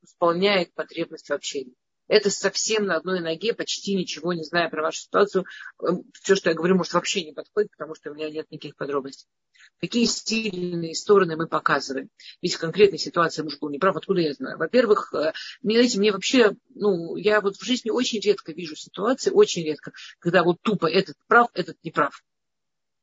[0.02, 1.76] исполняет потребность в общении.
[2.10, 5.46] Это совсем на одной ноге, почти ничего не зная про вашу ситуацию.
[5.82, 8.76] Эм, Все, что я говорю, может, вообще не подходит, потому что у меня нет никаких
[8.76, 9.28] подробностей.
[9.80, 12.10] Какие сильные стороны мы показываем.
[12.42, 14.58] Ведь в конкретной ситуации муж был неправ, откуда я знаю?
[14.58, 19.64] Во-первых, э, знаете, мне вообще, ну, я вот в жизни очень редко вижу ситуации, очень
[19.64, 22.24] редко, когда вот тупо этот прав, этот не прав.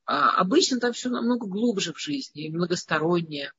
[0.05, 3.53] А обычно там все намного глубже в жизни, многостороннее.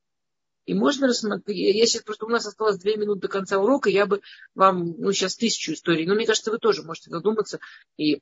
[0.68, 4.05] И можно рассмотреть, я сейчас просто, у нас осталось две минуты до конца урока, я
[4.05, 4.22] бы
[4.53, 7.59] вам, ну, сейчас тысячу историй, но мне кажется, вы тоже можете задуматься
[7.95, 8.20] и э,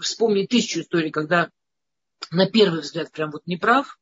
[0.00, 1.50] вспомнить тысячу историй, когда
[2.30, 3.98] на первый взгляд прям вот не прав.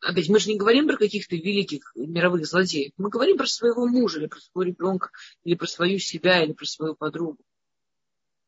[0.00, 2.92] Опять, мы же не говорим про каких-то великих мировых злодеев.
[2.96, 5.10] Мы говорим про своего мужа, или про своего ребенка,
[5.44, 7.38] или про свою себя, или про свою подругу.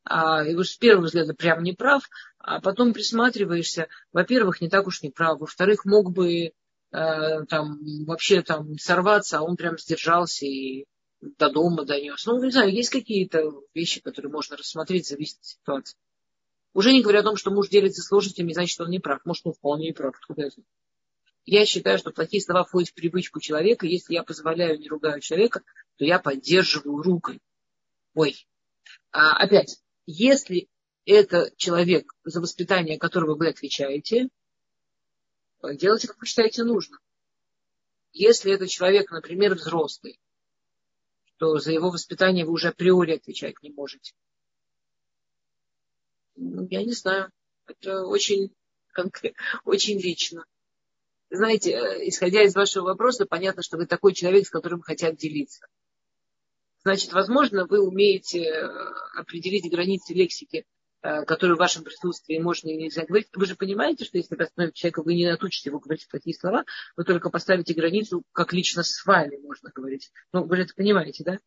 [0.03, 2.03] А, и вот с первого взгляда прям не прав,
[2.39, 6.53] а потом присматриваешься, во-первых, не так уж не прав, во-вторых, мог бы
[6.97, 10.87] там вообще там сорваться, а он прям сдержался и
[11.21, 12.25] до дома донес.
[12.27, 15.99] Ну, не знаю, есть какие-то вещи, которые можно рассмотреть, зависит от ситуации.
[16.73, 19.25] Уже не говоря о том, что муж делится сложностями, значит, он не прав.
[19.25, 20.15] Может, он вполне не прав.
[20.15, 20.67] Откуда я знаю?
[21.47, 23.87] Я считаю, что плохие слова входят в привычку человека.
[23.87, 25.63] Если я позволяю, не ругаю человека,
[25.97, 27.41] то я поддерживаю рукой.
[28.15, 28.47] Ой.
[29.13, 30.69] А, опять, если
[31.05, 34.29] это человек, за воспитание которого вы отвечаете,
[35.63, 36.99] Делайте, как вы считаете нужно.
[38.13, 40.21] Если это человек, например, взрослый,
[41.39, 44.15] то за его воспитание вы уже априори отвечать не можете.
[46.37, 47.31] Ну, я не знаю.
[47.67, 48.55] Это очень,
[49.65, 50.45] очень лично.
[51.31, 55.67] Знаете, э, исходя из вашего вопроса, понятно, что вы такой человек, с которым хотят делиться.
[56.83, 58.67] Значит, возможно, вы умеете э,
[59.17, 60.65] определить границы лексики
[61.03, 63.29] Э, который в вашем присутствии можно и нельзя говорить.
[63.35, 66.65] Вы же понимаете, что если вы остановите человека, вы не натучите его говорить такие слова,
[66.97, 70.11] вы только поставите границу, как лично с вами можно говорить.
[70.33, 71.39] Ну, вы же это понимаете, да?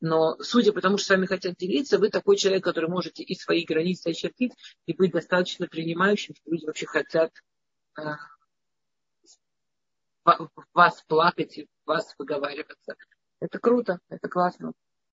[0.00, 3.34] Но судя по тому, что с вами хотят делиться, вы такой человек, который можете и
[3.34, 4.52] свои границы очертить,
[4.86, 7.32] и быть достаточно принимающим, что люди вообще хотят
[7.98, 8.02] э,
[10.74, 12.96] вас плакать и вас выговариваться.
[13.40, 14.72] Это круто, это классно.